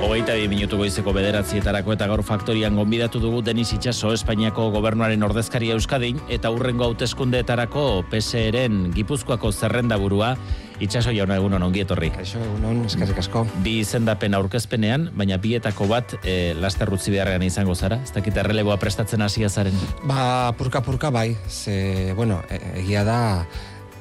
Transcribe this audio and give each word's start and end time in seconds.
Hogeita 0.00 0.32
bi 0.32 0.46
minutu 0.48 0.78
goizeko 0.80 1.12
bederatzietarako 1.12 1.92
eta 1.92 2.06
gaur 2.08 2.22
faktorian 2.24 2.72
gonbidatu 2.78 3.20
dugu 3.20 3.42
Denis 3.44 3.74
Itxaso 3.76 4.14
Espainiako 4.16 4.70
gobernuaren 4.72 5.20
ordezkaria 5.26 5.76
Euskadin 5.76 6.16
eta 6.32 6.48
urrengo 6.54 6.86
hauteskundeetarako 6.88 7.84
PSEren 8.08 8.94
Gipuzkoako 8.96 9.52
zerrenda 9.52 9.98
burua 10.00 10.32
Itxaso 10.80 11.12
jauna 11.12 11.36
egunon 11.36 11.62
ongi 11.66 11.82
etorri. 11.84 12.08
Kaixo 12.14 12.40
egunon, 12.40 12.78
eskerrik 12.88 13.18
asko. 13.20 13.42
Bi 13.60 13.76
izendapen 13.82 14.32
aurkezpenean, 14.38 15.10
baina 15.12 15.36
bietako 15.36 15.84
bat 15.90 16.14
e, 16.24 16.54
lasterrutzi 16.56 17.12
beharrean 17.12 17.44
izango 17.44 17.76
zara, 17.76 18.00
ez 18.00 18.14
dakit 18.16 18.40
erreleboa 18.40 18.78
prestatzen 18.80 19.20
hasia 19.20 19.52
zaren. 19.52 19.76
Ba, 20.08 20.54
purka 20.56 20.80
purka 20.86 21.12
bai, 21.12 21.34
ze, 21.48 22.14
bueno, 22.16 22.40
e, 22.48 22.62
egia 22.80 23.04
da, 23.04 23.20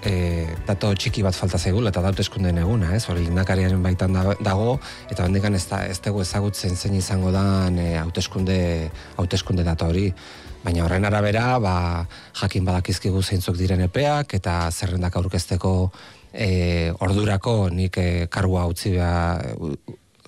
e, 0.05 0.47
dato 0.67 0.91
txiki 0.95 1.23
bat 1.25 1.35
falta 1.35 1.59
zaigula 1.59 1.91
eta 1.93 2.03
dauteskunden 2.03 2.57
eguna, 2.61 2.93
ez? 2.95 3.03
Hori 3.09 3.25
lindakariaren 3.27 3.81
baitan 3.83 4.15
dago 4.15 4.77
eta 5.09 5.25
hondekan 5.25 5.55
ez 5.55 5.65
da 5.69 5.83
ez 5.87 5.99
dugu 6.05 6.23
ezagutzen 6.25 6.75
zein 6.75 6.95
izango 6.99 7.31
da 7.35 7.43
e, 7.71 7.89
hauteskunde 8.01 8.59
hauteskunde 9.17 9.65
data 9.67 9.89
hori. 9.89 10.09
Baina 10.63 10.83
horren 10.83 11.05
arabera, 11.07 11.53
ba, 11.63 12.05
jakin 12.35 12.65
badakizkigu 12.67 13.21
zeintzuk 13.23 13.55
diren 13.55 13.85
epeak 13.85 14.33
eta 14.35 14.65
zerrendak 14.71 15.15
aurkezteko 15.15 15.73
e, 16.33 16.91
ordurako 16.99 17.69
nik 17.71 17.97
e, 17.97 18.09
karua 18.31 18.67
utzi 18.67 18.97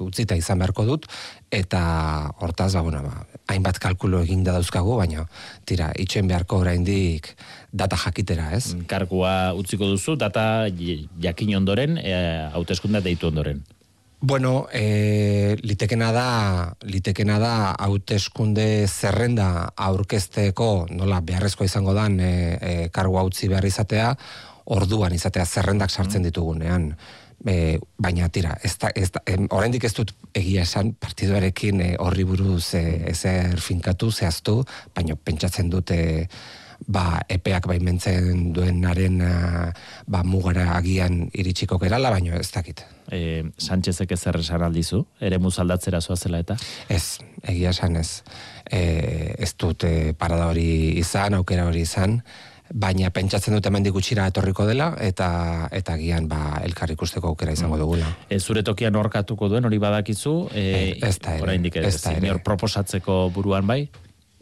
utzita 0.01 0.37
izan 0.39 0.61
beharko 0.61 0.85
dut 0.87 1.07
eta 1.51 1.81
hortaz 2.41 2.73
ba 2.73 2.81
bueno 2.81 3.03
ba 3.05 3.25
hainbat 3.51 3.79
kalkulo 3.83 4.21
egin 4.25 4.45
da 4.47 4.55
dauzkagu 4.57 4.95
baina 4.99 5.25
tira 5.65 5.91
itxen 5.99 6.27
beharko 6.31 6.61
oraindik 6.63 7.33
data 7.71 7.99
jakitera, 7.99 8.51
ez? 8.55 8.73
Mm, 8.73 8.87
kargua 8.91 9.53
utziko 9.57 9.87
duzu 9.91 10.17
data 10.19 10.65
jakin 11.21 11.55
ondoren 11.59 11.97
e, 12.01 12.15
hauteskunde 12.55 13.03
deitu 13.05 13.31
ondoren. 13.31 13.61
Bueno, 14.21 14.67
e, 14.71 15.57
litekena 15.65 16.11
da, 16.13 16.25
litekena 16.85 17.39
da 17.41 17.53
hauteskunde 17.81 18.85
zerrenda 18.85 19.71
aurkezteko, 19.73 20.85
nola 20.93 21.23
beharrezkoa 21.25 21.65
izango 21.65 21.95
dan 21.97 22.19
e, 22.21 22.29
e, 22.61 22.75
kargua 22.93 23.23
utzi 23.25 23.49
behar 23.49 23.65
izatea, 23.65 24.11
orduan 24.77 25.15
izatea 25.17 25.45
zerrendak 25.45 25.89
sartzen 25.89 26.21
mm. 26.21 26.29
ditugunean. 26.29 26.85
E, 27.47 27.79
baina 27.97 28.29
tira, 28.29 28.53
ez 28.63 28.75
da, 28.77 28.91
ez 28.93 29.09
da, 29.09 29.21
oraindik 29.49 29.85
ez 29.87 29.93
dut 29.97 30.13
egia 30.37 30.61
esan 30.61 30.93
partiduarekin 31.01 31.81
e, 31.81 31.91
horri 31.97 32.25
buruz 32.29 32.75
e, 32.77 32.83
ezer 33.09 33.57
finkatu, 33.61 34.11
zehaztu, 34.11 34.59
baina 34.93 35.17
pentsatzen 35.17 35.71
dute 35.73 36.01
ba, 36.87 37.21
epeak 37.29 37.65
baimentzen 37.69 38.51
duenaren 38.53 39.19
ba, 39.21 40.21
mugara 40.23 40.71
agian 40.77 41.23
iritsiko 41.33 41.79
gerala, 41.81 42.13
baina 42.13 42.37
ez 42.37 42.51
dakit. 42.53 42.85
E, 43.11 43.43
Sánchezek 43.57 44.13
ez 44.13 44.21
erresan 44.29 44.63
aldizu, 44.65 45.01
ere 45.19 45.41
muzaldatzera 45.41 46.01
zoazela 46.01 46.41
eta? 46.45 46.57
Ez, 46.89 47.19
egia 47.41 47.73
esan 47.73 47.97
ez. 48.01 48.21
E, 48.69 49.33
ez 49.37 49.53
dut 49.57 49.85
e, 49.89 50.13
parada 50.17 50.47
hori 50.53 50.97
izan, 51.01 51.35
aukera 51.41 51.67
hori 51.69 51.83
izan, 51.87 52.19
baina 52.73 53.09
pentsatzen 53.13 53.55
dute 53.55 53.69
hemendik 53.69 53.93
gutxira 53.95 54.27
etorriko 54.31 54.65
dela 54.69 54.91
eta 54.99 55.69
eta 55.71 55.97
gian 55.99 56.27
ba 56.31 56.59
elkar 56.63 56.91
ikusteko 56.91 57.33
aukera 57.33 57.55
izango 57.55 57.75
mm. 57.75 57.81
dugula. 57.81 58.13
E, 58.29 58.39
zure 58.39 58.63
tokian 58.63 58.95
orkatuko 58.95 59.49
duen 59.51 59.65
hori 59.65 59.81
badakizu, 59.81 60.35
e, 60.53 60.97
ez 61.01 61.17
da 61.19 61.35
ere, 61.37 61.59
ez 61.83 61.97
da 62.03 62.15
ere. 62.15 62.37
proposatzeko 62.43 63.27
buruan 63.33 63.67
bai? 63.67 63.83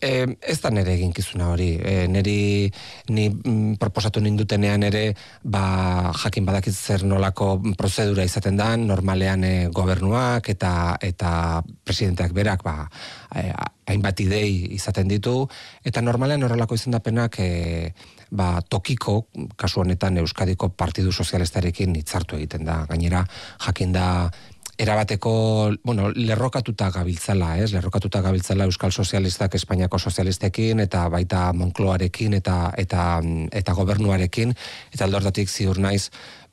E, 0.01 0.23
ez 0.39 0.55
da 0.63 0.69
nire 0.71 0.93
eginkizuna 0.95 1.49
hori. 1.51 1.73
E, 1.83 2.07
niri 2.07 2.69
ni 3.11 3.25
mm, 3.29 3.75
proposatu 3.81 4.21
nindutenean 4.23 4.85
ere 4.87 5.03
ba, 5.43 6.13
jakin 6.23 6.47
badakit 6.47 6.75
zer 6.75 7.03
nolako 7.03 7.57
prozedura 7.77 8.23
izaten 8.23 8.55
da, 8.59 8.71
normalean 8.79 9.43
e, 9.43 9.53
gobernuak 9.75 10.47
eta 10.55 10.71
eta 11.03 11.31
presidenteak 11.83 12.31
berak 12.37 12.63
ba, 12.63 12.87
e, 13.35 13.49
hainbat 13.91 14.23
idei 14.23 14.71
izaten 14.77 15.11
ditu, 15.11 15.43
eta 15.83 16.01
normalean 16.05 16.47
horrelako 16.47 16.79
izendapenak 16.79 17.39
e, 17.43 17.49
ba, 18.31 18.61
tokiko, 18.61 19.27
kasu 19.57 19.81
honetan 19.81 20.17
Euskadiko 20.17 20.69
Partidu 20.69 21.11
Sozialistarekin 21.11 21.95
hitzartu 21.95 22.37
egiten 22.37 22.65
da. 22.65 22.85
Gainera, 22.89 23.25
jakin 23.65 23.93
da 23.93 24.07
erabateko, 24.79 25.31
bueno, 25.83 26.07
lerrokatuta 26.15 26.87
gabiltzala, 26.95 27.57
ez? 27.59 27.73
Lerrokatuta 27.73 28.21
gabiltzala 28.23 28.63
Euskal 28.69 28.93
Sozialistak 28.95 29.55
Espainiako 29.59 29.99
Sozialistekin 29.99 30.79
eta 30.79 31.03
baita 31.11 31.49
Moncloarekin 31.53 32.37
eta 32.39 32.71
eta 32.77 33.07
eta 33.51 33.75
gobernuarekin 33.75 34.55
eta 34.93 35.03
aldordatik 35.09 35.51
ziur 35.51 35.81
naiz 35.83 36.09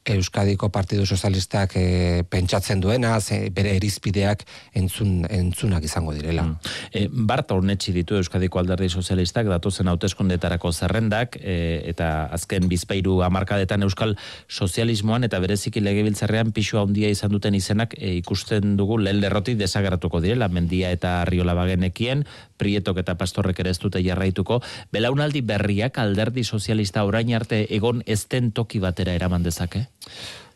Euskadiko 0.07 0.69
Partidu 0.71 1.05
Sozialistak 1.07 1.73
e, 1.75 2.23
pentsatzen 2.31 2.81
duena, 2.81 3.19
ze, 3.21 3.51
bere 3.51 3.73
erizpideak 3.77 4.45
entzun, 4.79 5.27
entzunak 5.31 5.85
izango 5.85 6.15
direla. 6.15 6.45
Mm. 6.47 6.75
E, 6.93 7.03
Barta 7.11 7.57
hornetxi 7.59 7.93
ditu 7.97 8.15
Euskadiko 8.21 8.61
Alderdi 8.61 8.89
Sozialistak, 8.89 9.51
datozen 9.51 9.91
hauteskundetarako 9.91 10.71
zerrendak, 10.73 11.39
e, 11.43 11.83
eta 11.91 12.29
azken 12.37 12.69
bizpairu 12.71 13.19
amarkadetan 13.27 13.83
Euskal 13.83 14.15
Sozialismoan, 14.47 15.27
eta 15.27 15.41
bereziki 15.43 15.83
legebiltzarrean 15.83 16.55
pixua 16.55 16.87
handia 16.87 17.11
izan 17.11 17.35
duten 17.35 17.59
izenak 17.59 17.99
e, 17.99 18.15
ikusten 18.21 18.77
dugu 18.79 19.01
lehen 19.03 19.21
lerroti 19.25 19.57
desageratuko 19.59 20.23
direla, 20.23 20.47
mendia 20.49 20.95
eta 20.95 21.19
riola 21.27 21.59
bagenekien, 21.59 22.23
prietok 22.57 23.03
eta 23.03 23.19
pastorrek 23.19 23.59
ere 23.65 23.75
ez 23.75 23.81
dute 23.83 24.01
jarraituko, 24.07 24.63
belaunaldi 24.95 25.43
berriak 25.43 25.99
alderdi 25.99 26.45
sozialista 26.45 27.05
orain 27.05 27.35
arte 27.35 27.65
egon 27.75 28.05
ezten 28.07 28.53
toki 28.55 28.79
batera 28.79 29.19
eraman 29.19 29.43
dezake? 29.43 29.89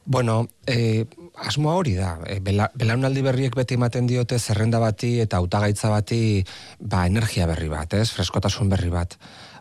Bueno, 0.04 0.48
eh, 0.66 1.06
asmoa 1.36 1.76
hori 1.78 1.94
da. 1.94 2.16
E, 2.26 2.40
belaunaldi 2.40 3.22
berriek 3.22 3.54
beti 3.56 3.76
ematen 3.78 4.08
diote 4.10 4.38
zerrenda 4.38 4.80
bati 4.82 5.18
eta 5.22 5.38
hautagaitza 5.38 5.90
bati 5.92 6.42
ba, 6.80 7.04
energia 7.06 7.46
berri 7.46 7.68
bat, 7.68 7.94
ez? 7.94 8.08
freskotasun 8.16 8.72
berri 8.72 8.90
bat. 8.90 9.16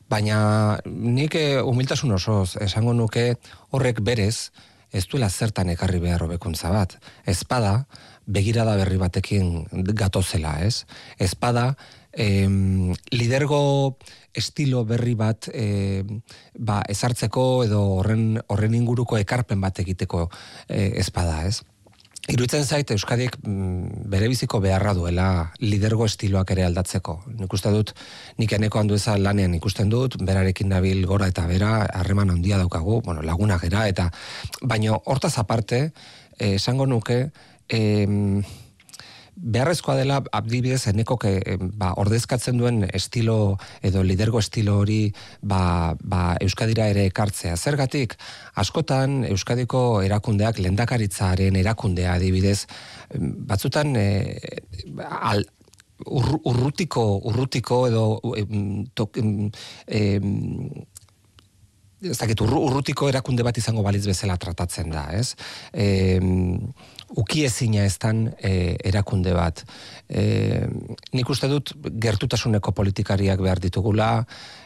Baina 0.09 0.79
nik 0.85 1.35
eh, 1.37 1.61
humiltasun 1.61 2.15
osoz 2.17 2.57
esango 2.65 2.95
nuke 2.97 3.35
horrek 3.69 4.01
berez 4.01 4.49
ez 4.91 5.05
duela 5.05 5.29
zertan 5.29 5.69
ekarri 5.69 5.99
behar 6.01 6.23
hobekuntza 6.25 6.71
bat. 6.73 6.95
Ezpada 7.29 7.85
begirada 8.25 8.75
berri 8.77 8.97
batekin 8.97 9.67
gatozela, 9.93 10.55
ez? 10.65 10.85
Ezpada 11.19 11.75
em, 12.13 12.93
lidergo 13.11 13.97
estilo 14.33 14.85
berri 14.85 15.15
bat 15.15 15.49
e, 15.53 16.03
ba, 16.55 16.81
ezartzeko 16.87 17.63
edo 17.65 17.81
horren, 17.99 18.39
horren 18.47 18.77
inguruko 18.77 19.17
ekarpen 19.17 19.61
bat 19.61 19.79
egiteko 19.79 20.27
e, 20.67 20.99
ezpada, 21.01 21.43
ez? 21.47 21.61
Iruitzen 22.29 22.65
zait 22.65 22.91
Euskadik 22.93 23.39
mm, 23.41 24.05
bere 24.11 24.27
biziko 24.29 24.59
beharra 24.61 24.93
duela 24.93 25.51
lidergo 25.63 26.05
estiloak 26.05 26.51
ere 26.53 26.65
aldatzeko. 26.67 27.15
Nik 27.39 27.53
uste 27.57 27.71
dut, 27.73 27.95
nik 28.37 28.53
eneko 28.53 28.79
handu 28.79 28.97
lanean 29.17 29.55
ikusten 29.55 29.89
dut, 29.89 30.17
berarekin 30.21 30.69
nabil 30.69 31.05
gora 31.07 31.27
eta 31.27 31.47
bera, 31.47 31.85
harreman 31.85 32.29
handia 32.29 32.57
daukagu, 32.57 33.01
bueno, 33.01 33.23
laguna 33.23 33.57
gera, 33.57 33.87
eta 33.87 34.11
baino 34.61 35.01
hortaz 35.05 35.37
aparte, 35.39 35.91
eh, 36.37 36.55
esango 36.55 36.85
nuke, 36.85 37.31
eh, 37.67 38.41
beharrezkoa 39.39 39.95
dela 39.99 40.19
abdibidez 40.35 40.81
eneko 40.91 41.15
ke, 41.21 41.31
ba, 41.79 41.93
ordezkatzen 42.01 42.59
duen 42.59 42.83
estilo 42.93 43.57
edo 43.85 44.03
lidergo 44.03 44.41
estilo 44.43 44.79
hori 44.81 45.13
ba, 45.41 45.95
ba, 46.01 46.35
Euskadira 46.43 46.89
ere 46.91 47.05
ekartzea. 47.09 47.55
Zergatik, 47.57 48.17
askotan 48.59 49.23
Euskadiko 49.29 50.01
erakundeak 50.03 50.59
lendakaritzaren 50.59 51.55
erakundea 51.59 52.17
adibidez, 52.17 52.65
batzutan 53.49 53.95
e, 53.95 54.09
al, 55.07 55.45
urrutiko, 56.05 57.05
urrutiko 57.31 57.85
edo 57.87 58.03
tok, 58.95 59.19
e, 59.87 60.03
ez 61.99 62.17
dakit, 62.19 62.41
urrutiko 62.43 63.09
erakunde 63.11 63.43
bat 63.43 63.57
izango 63.59 63.83
baliz 63.83 64.05
bezala 64.07 64.37
tratatzen 64.39 64.91
da, 64.93 65.07
ez? 65.15 65.33
E, 65.73 66.19
ukiezina 67.17 67.85
eztan 67.87 68.27
e, 68.37 68.75
erakunde 68.85 69.33
bat. 69.33 69.63
E, 70.07 70.65
nik 71.13 71.29
uste 71.29 71.49
dut 71.49 71.73
gertutasuneko 72.01 72.73
politikariak 72.75 73.41
behar 73.41 73.61
ditugula, 73.63 74.11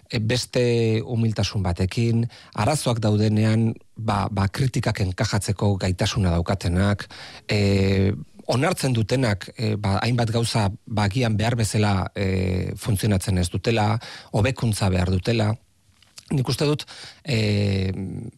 e, 0.09 0.19
beste 0.19 0.65
humiltasun 0.99 1.63
batekin, 1.63 2.25
arazoak 2.59 2.99
daudenean, 3.03 3.71
ba, 3.95 4.27
ba 4.31 4.49
kritikak 4.51 5.03
enkajatzeko 5.05 5.75
gaitasuna 5.81 6.35
daukatenak, 6.35 7.07
e, 7.47 8.11
onartzen 8.51 8.93
dutenak 8.93 9.47
e, 9.55 9.75
ba, 9.79 9.97
hainbat 10.01 10.31
gauza 10.33 10.67
bagian 10.85 11.37
behar 11.39 11.55
bezala 11.55 11.93
e, 12.15 12.73
funtzionatzen 12.75 13.39
ez 13.39 13.49
dutela, 13.51 13.93
hobekuntza 14.35 14.89
behar 14.91 15.11
dutela, 15.13 15.53
nik 16.33 16.49
uste 16.49 16.67
dut 16.67 16.85
e, 17.23 17.93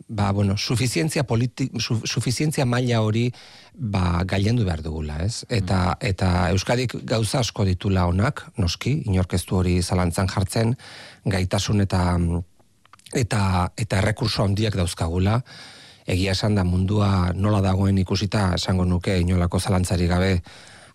ba, 0.07 0.31
bueno, 0.31 0.57
sufizientzia, 0.57 1.23
politi, 1.23 1.69
su, 1.79 1.99
sufizientzia 2.03 2.65
maila 2.65 3.01
hori 3.01 3.29
ba, 3.73 4.23
gailendu 4.27 4.65
behar 4.67 4.83
dugula, 4.85 5.19
ez? 5.25 5.45
Eta, 5.49 5.97
eta 5.99 6.49
Euskadik 6.53 6.97
gauza 7.03 7.41
asko 7.41 7.65
ditula 7.67 8.05
honak, 8.09 8.45
noski, 8.57 9.01
inorkeztu 9.09 9.61
hori 9.61 9.79
zalantzan 9.81 10.29
jartzen, 10.31 10.75
gaitasun 11.25 11.81
eta 11.85 12.03
eta 13.15 13.41
eta 13.77 13.99
errekurso 14.01 14.43
handiak 14.43 14.75
dauzkagula, 14.75 15.39
egia 16.05 16.33
esan 16.35 16.55
da 16.55 16.63
mundua 16.63 17.33
nola 17.33 17.61
dagoen 17.65 17.97
ikusita 17.97 18.51
esango 18.59 18.85
nuke 18.85 19.17
inolako 19.21 19.59
zalantzari 19.59 20.07
gabe 20.07 20.31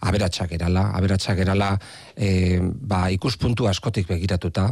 aberatsak 0.00 0.52
erala, 0.56 0.90
aberatsak 0.96 1.42
erala 1.44 1.74
e, 2.16 2.58
ba, 2.60 3.08
ikuspuntu 3.12 3.68
askotik 3.68 4.08
begiratuta, 4.08 4.70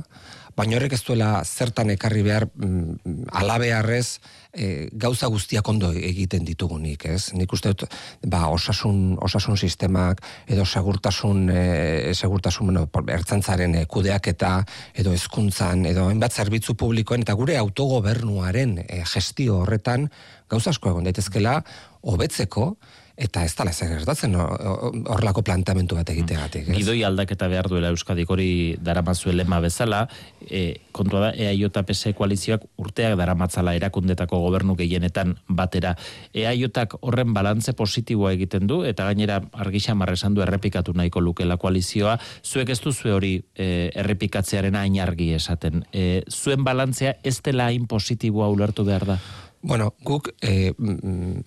baina 0.58 0.76
horrek 0.78 0.96
ez 0.96 1.04
duela 1.06 1.30
zertan 1.46 1.92
ekarri 1.94 2.24
behar 2.26 2.48
mm, 2.50 3.28
alabearrez 3.38 4.18
e, 4.52 4.88
gauza 4.92 5.28
guztiak 5.30 5.68
ondo 5.70 5.90
egiten 5.92 6.44
ditugunik, 6.46 7.06
ez? 7.06 7.30
Nik 7.38 7.52
uste 7.54 7.72
dut, 7.72 7.86
ba, 8.26 8.46
osasun, 8.50 9.16
osasun 9.22 9.58
sistemak, 9.60 10.22
edo 10.50 10.66
segurtasun, 10.66 11.44
e, 11.52 12.14
segurtasun, 12.14 12.72
bueno, 12.72 12.86
ertzantzaren 13.14 13.78
e, 13.78 13.84
kudeaketa, 13.90 14.52
edo 14.98 15.14
hezkuntzan 15.14 15.86
edo 15.92 16.08
hainbat 16.10 16.34
zerbitzu 16.34 16.74
publikoen, 16.78 17.22
eta 17.26 17.38
gure 17.38 17.58
autogobernuaren 17.60 18.78
e, 18.86 19.02
gestio 19.06 19.62
horretan, 19.62 20.08
gauza 20.50 20.74
asko 20.74 20.90
egon 20.94 21.06
daitezkela, 21.06 21.60
hobetzeko, 22.08 22.72
eta 23.18 23.42
ez 23.42 23.52
tala 23.58 23.72
zer 23.74 23.90
gertatzen 23.90 24.34
horrelako 24.38 25.42
plantamentu 25.42 25.96
bat 25.98 26.08
egiteagatik. 26.12 26.68
Gidoi 26.70 27.00
aldaketa 27.02 27.48
behar 27.50 27.66
duela 27.70 27.90
Euskadik 27.90 28.30
hori 28.30 28.76
daramazue 28.84 29.34
lema 29.34 29.58
bezala, 29.60 30.04
e, 30.46 30.84
kontua 30.94 31.26
da, 31.26 31.30
EAJ 31.34 32.14
koalizioak 32.16 32.68
urteak 32.78 33.16
daramatzala 33.18 33.74
erakundetako 33.74 34.38
gobernu 34.44 34.76
gehienetan 34.78 35.34
batera. 35.48 35.96
EAJak 36.32 36.94
horren 37.02 37.34
balantze 37.34 37.74
positiboa 37.74 38.32
egiten 38.38 38.70
du, 38.70 38.84
eta 38.86 39.08
gainera 39.10 39.40
argisa 39.52 39.96
marresan 39.98 40.38
du 40.38 40.44
errepikatu 40.46 40.94
nahiko 40.94 41.20
lukela 41.20 41.58
koalizioa, 41.58 42.18
zuek 42.44 42.70
ez 42.70 42.78
duzu 42.84 43.10
hori 43.16 43.34
e, 43.56 43.90
errepikatzearen 43.98 44.78
hain 44.78 45.00
argi 45.02 45.32
esaten. 45.34 45.82
E, 45.92 46.22
zuen 46.30 46.62
balantzea 46.64 47.16
ez 47.26 47.40
dela 47.42 47.66
hain 47.66 47.90
positiboa 47.90 48.48
ulertu 48.54 48.86
behar 48.86 49.06
da? 49.10 49.20
Bueno, 49.60 49.94
guk 50.04 50.30
eh, 50.40 50.72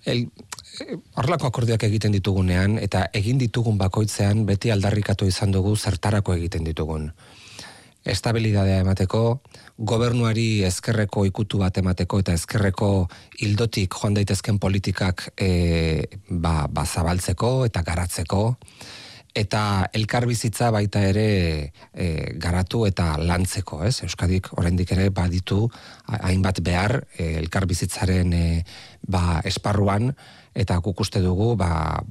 el, 0.04 0.28
horrelako 1.16 1.48
akordiak 1.50 1.84
egiten 1.88 2.14
ditugunean 2.14 2.78
eta 2.80 3.06
egin 3.16 3.40
ditugun 3.40 3.78
bakoitzean 3.80 4.46
beti 4.48 4.72
aldarrikatu 4.72 5.28
izan 5.28 5.52
dugu 5.52 5.76
zertarako 5.76 6.36
egiten 6.38 6.64
ditugun. 6.64 7.10
Estabilidadea 8.02 8.80
emateko, 8.82 9.42
gobernuari 9.78 10.64
ezkerreko 10.66 11.22
ikutu 11.28 11.60
bat 11.60 11.76
emateko 11.78 12.18
eta 12.24 12.34
ezkerreko 12.34 12.88
hildotik 13.38 13.94
joan 13.94 14.16
daitezken 14.18 14.58
politikak 14.58 15.28
e, 15.38 16.08
ba, 16.28 16.66
ba 16.66 16.82
zabaltzeko 16.82 17.52
eta 17.68 17.84
garatzeko, 17.86 18.42
eta 19.38 19.88
elkar 19.94 20.26
bizitza 20.26 20.72
baita 20.74 21.04
ere 21.08 21.28
e, 21.94 22.06
garatu 22.42 22.84
eta 22.88 23.14
lantzeko, 23.22 23.84
ez? 23.86 24.02
Euskadik 24.02 24.50
oraindik 24.58 24.92
ere 24.92 25.08
baditu 25.14 25.68
hainbat 26.18 26.58
behar 26.64 27.04
e, 27.16 27.36
elkar 27.38 27.70
bizitzaren 27.70 28.34
e, 28.34 28.46
ba, 29.06 29.40
esparruan 29.46 30.10
eta 30.54 30.76
guk 30.84 31.00
uste 31.00 31.20
dugu 31.24 31.54
ba, 31.56 32.02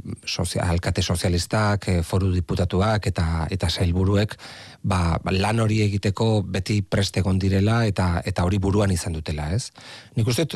alkate 0.66 1.02
sozialistak, 1.02 1.88
e, 1.88 2.02
foru 2.04 2.32
diputatuak 2.34 3.08
eta 3.12 3.48
eta 3.50 3.70
sailburuek 3.70 4.36
ba, 4.84 5.20
lan 5.32 5.60
hori 5.60 5.82
egiteko 5.86 6.42
beti 6.44 6.82
prestegon 6.82 7.40
direla 7.40 7.86
eta 7.86 8.22
eta 8.26 8.44
hori 8.44 8.58
buruan 8.58 8.92
izan 8.92 9.14
dutela, 9.14 9.52
ez? 9.54 9.72
Nik 10.16 10.28
uste 10.28 10.48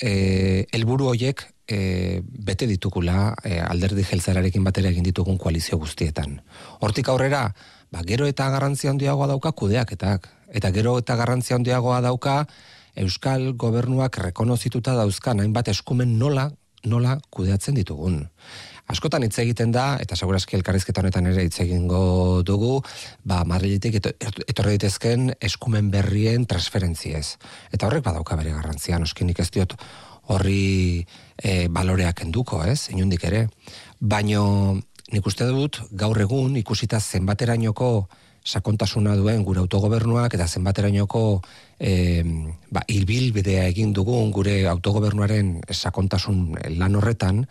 eh 0.00 0.64
helburu 0.72 1.08
hoiek 1.10 1.42
e, 1.68 2.22
bete 2.22 2.66
ditugula 2.66 3.34
e, 3.44 3.58
alderdi 3.60 4.04
jeltzararekin 4.04 4.64
batera 4.64 4.88
egin 4.88 5.04
ditugun 5.04 5.38
koalizio 5.38 5.78
guztietan. 5.78 6.40
Hortik 6.80 7.08
aurrera, 7.08 7.52
ba, 7.92 8.02
gero 8.06 8.26
eta 8.26 8.48
garrantzia 8.50 8.90
handiagoa 8.90 9.26
dauka 9.26 9.52
kudeaketak. 9.52 10.28
Eta 10.48 10.70
gero 10.72 10.96
eta 10.98 11.16
garrantzia 11.16 11.56
handiagoa 11.56 12.00
dauka 12.00 12.46
Euskal 12.98 13.52
gobernuak 13.54 14.16
rekonozituta 14.18 14.96
dauzkan 14.98 15.38
hainbat 15.38 15.68
eskumen 15.70 16.16
nola 16.18 16.48
nola 16.86 17.18
kudeatzen 17.30 17.74
ditugun. 17.78 18.24
Askotan 18.88 19.24
hitz 19.26 19.36
egiten 19.42 19.72
da, 19.72 19.98
eta 20.00 20.16
segurazki 20.16 20.56
elkarrizketa 20.56 21.02
honetan 21.02 21.26
ere 21.28 21.42
hitz 21.44 21.58
egingo 21.60 22.40
dugu, 22.46 22.78
ba, 23.28 23.42
Madriletik 23.44 23.98
etorri 24.00 24.78
ditezken 24.78 25.34
eskumen 25.44 25.90
berrien 25.92 26.46
transferentziez. 26.48 27.36
Eta 27.72 27.88
horrek 27.88 28.06
badauka 28.06 28.38
bere 28.40 28.54
garrantzia, 28.56 29.00
noskinik 29.02 29.42
ez 29.44 29.50
diot 29.52 29.76
horri 30.32 31.04
e, 31.36 31.68
baloreak 31.68 32.24
enduko, 32.24 32.62
ez, 32.64 32.88
inundik 32.94 33.26
ere. 33.28 33.46
Baino, 34.00 34.78
nik 35.12 35.28
uste 35.28 35.44
dut, 35.48 35.82
gaur 35.92 36.20
egun, 36.24 36.56
ikusita 36.60 37.00
zenbaterainoko 37.00 38.08
sakontasuna 38.48 39.14
duen 39.18 39.44
gure 39.44 39.60
autogobernuak, 39.60 40.34
eta 40.38 40.46
zenbaterainoko 40.48 41.22
e, 41.78 42.22
ba, 42.72 42.84
ilbilbidea 42.88 43.66
egin 43.68 43.92
dugun 43.96 44.32
gure 44.32 44.62
autogobernuaren 44.70 45.58
sakontasun 45.68 46.56
lan 46.78 46.96
horretan, 46.96 47.44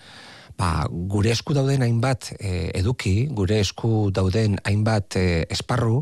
ba, 0.58 0.72
gure 0.90 1.34
esku 1.36 1.54
dauden 1.58 1.86
hainbat 1.86 2.32
e, 2.40 2.72
eduki, 2.80 3.28
gure 3.30 3.62
esku 3.62 4.10
dauden 4.14 4.58
hainbat 4.66 5.20
e, 5.22 5.28
esparru, 5.54 6.02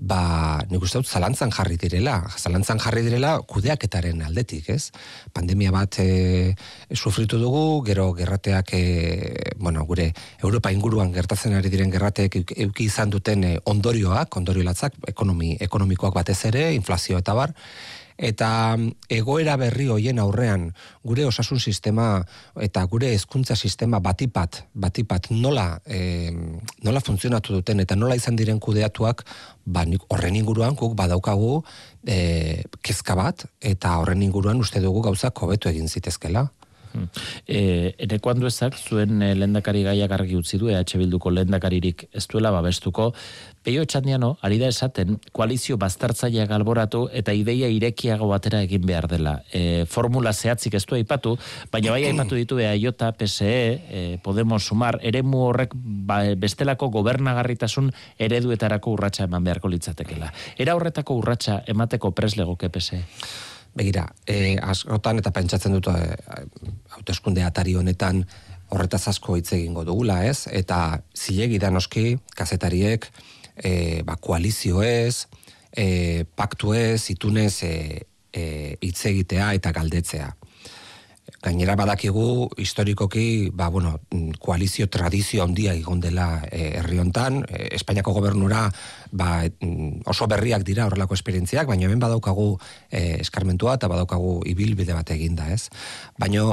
ba, 0.00 0.64
nik 0.70 0.80
uste 0.82 1.00
dut, 1.02 1.08
zalantzan 1.08 1.52
jarri 1.52 1.76
direla, 1.80 2.16
zalantzan 2.38 2.80
jarri 2.80 3.02
direla 3.04 3.34
kudeaketaren 3.46 4.22
aldetik, 4.24 4.70
ez? 4.72 4.90
Pandemia 5.36 5.72
bat 5.74 6.00
e, 6.00 6.54
sufritu 6.96 7.38
dugu, 7.42 7.82
gero 7.84 8.08
gerrateak, 8.16 8.72
e, 8.72 9.54
bueno, 9.60 9.84
gure 9.84 10.10
Europa 10.42 10.72
inguruan 10.72 11.12
gertatzen 11.12 11.54
ari 11.58 11.68
diren 11.72 11.92
gerrateek 11.92 12.40
euki 12.56 12.88
izan 12.88 13.12
duten 13.12 13.44
e, 13.44 13.54
ondorioak, 13.68 14.40
ondorio 14.40 14.64
latzak, 14.64 14.96
ekonomi, 15.12 15.56
ekonomikoak 15.60 16.16
batez 16.16 16.40
ere, 16.48 16.70
inflazio 16.74 17.20
eta 17.20 17.36
bar, 17.36 17.52
eta 18.20 18.76
mm, 18.76 19.08
egoera 19.08 19.56
berri 19.56 19.88
hoien 19.88 20.20
aurrean 20.20 20.68
gure 21.06 21.24
osasun 21.26 21.60
sistema 21.60 22.20
eta 22.60 22.84
gure 22.92 23.14
hezkuntza 23.14 23.56
sistema 23.56 24.00
batipat 24.04 24.64
batipat 24.74 25.30
nola 25.32 25.80
e, 25.86 26.30
nola 26.84 27.00
funtzionatu 27.00 27.56
duten 27.56 27.80
eta 27.80 27.96
nola 27.96 28.18
izan 28.20 28.36
diren 28.36 28.60
kudeatuak 28.60 29.24
ba 29.64 29.86
horren 30.08 30.36
inguruan 30.36 30.76
guk 30.76 30.94
badaukagu 30.94 31.62
e, 32.06 32.62
kezka 32.84 33.16
bat 33.16 33.46
eta 33.60 33.96
horren 33.98 34.22
inguruan 34.22 34.60
uste 34.60 34.80
dugu 34.84 35.00
gauza 35.08 35.32
hobetu 35.40 35.72
egin 35.72 35.88
zitezkela 35.88 36.50
E, 37.46 37.94
ere 37.98 38.18
kuando 38.18 38.48
ezak, 38.48 38.76
zuen 38.78 39.22
e, 39.22 39.34
lendakari 39.38 39.82
gaiak 39.86 40.12
argi 40.12 40.36
utzi 40.38 40.58
du, 40.58 40.70
EH 40.70 40.98
Bilduko 40.98 41.30
lendakaririk 41.30 42.08
ez 42.12 42.26
duela 42.30 42.50
babestuko, 42.54 43.10
peio 43.62 43.84
txandiano, 43.84 44.36
ari 44.46 44.58
da 44.60 44.70
esaten, 44.72 45.18
koalizio 45.36 45.76
bastartzaia 45.80 46.46
galboratu 46.48 47.04
eta 47.12 47.34
ideia 47.36 47.68
irekiago 47.68 48.28
batera 48.30 48.62
egin 48.64 48.86
behar 48.88 49.06
dela. 49.10 49.36
E, 49.52 49.84
formula 49.90 50.32
zehatzik 50.32 50.74
ez 50.78 50.84
du 50.88 50.96
aipatu, 50.96 51.36
baina 51.72 51.92
bai 51.92 52.04
aipatu 52.08 52.38
ditu 52.38 52.58
EAJ, 52.58 52.88
PSE, 53.20 53.52
e, 53.90 54.18
Podemos 54.22 54.62
sumar, 54.64 54.98
ere 55.02 55.22
mu 55.22 55.44
horrek 55.48 55.74
ba, 55.74 56.22
bestelako 56.36 56.90
gobernagarritasun 56.94 57.92
ereduetarako 58.18 58.96
urratsa 58.96 59.26
eman 59.28 59.44
beharko 59.44 59.70
litzatekela. 59.72 60.32
Era 60.58 60.74
horretako 60.78 61.20
urratsa 61.20 61.62
emateko 61.68 62.12
preslegoke 62.16 62.70
PSE? 62.72 63.04
Begira, 63.74 64.08
e, 64.26 64.56
askotan 64.58 65.20
eta 65.22 65.30
pentsatzen 65.34 65.76
dut 65.76 65.90
e, 65.92 66.14
hauteskunde 66.96 67.44
atari 67.46 67.76
honetan 67.78 68.24
horretaz 68.70 69.06
asko 69.10 69.36
hitz 69.38 69.52
egingo 69.56 69.84
dugula, 69.86 70.20
ez? 70.26 70.46
Eta 70.50 71.00
zilegi 71.16 71.58
da 71.62 71.70
noski 71.74 72.16
kazetariek 72.36 73.06
e, 73.56 74.02
ba, 74.06 74.16
koalizioez, 74.16 75.26
e, 75.76 76.24
paktuez, 76.36 77.10
itunez 77.14 77.62
e, 77.66 77.74
e, 78.32 78.44
egitea 78.80 79.52
eta 79.58 79.72
galdetzea. 79.74 80.30
Gainera 81.40 81.72
badakigu 81.72 82.50
historikoki, 82.60 83.48
ba, 83.56 83.70
bueno, 83.72 83.94
koalizio 84.38 84.90
tradizio 84.92 85.40
handia 85.42 85.72
egon 85.72 86.00
dela 86.00 86.42
e, 86.52 86.76
herri 86.76 86.98
hontan, 87.00 87.38
e, 87.48 87.70
Espainiako 87.78 88.12
gobernura 88.12 88.66
ba, 89.10 89.46
oso 90.04 90.28
berriak 90.28 90.66
dira 90.68 90.84
horrelako 90.84 91.16
esperientziak, 91.16 91.64
baina 91.70 91.88
hemen 91.88 92.02
badaukagu 92.02 92.58
e, 92.90 93.22
eskarmentua 93.24 93.78
eta 93.80 93.88
badaukagu 93.88 94.42
ibilbide 94.52 94.92
bat 94.92 95.14
eginda, 95.16 95.48
ez? 95.48 95.70
Baina 96.20 96.44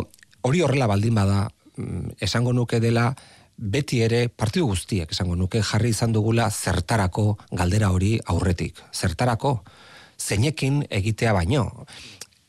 hori 0.47 0.63
horrela 0.63 0.87
baldin 0.87 1.19
bada, 1.19 1.49
mm, 1.75 2.15
esango 2.23 2.53
nuke 2.55 2.79
dela 2.79 3.09
beti 3.57 3.99
ere 4.05 4.29
partidu 4.29 4.69
guztiek 4.69 5.11
esango 5.11 5.35
nuke 5.35 5.59
jarri 5.65 5.91
izan 5.91 6.13
dugula 6.15 6.47
zertarako 6.49 7.33
galdera 7.51 7.89
hori 7.91 8.19
aurretik. 8.23 8.79
Zertarako 8.93 9.57
zeinekin 10.17 10.85
egitea 10.89 11.33
baino. 11.33 11.65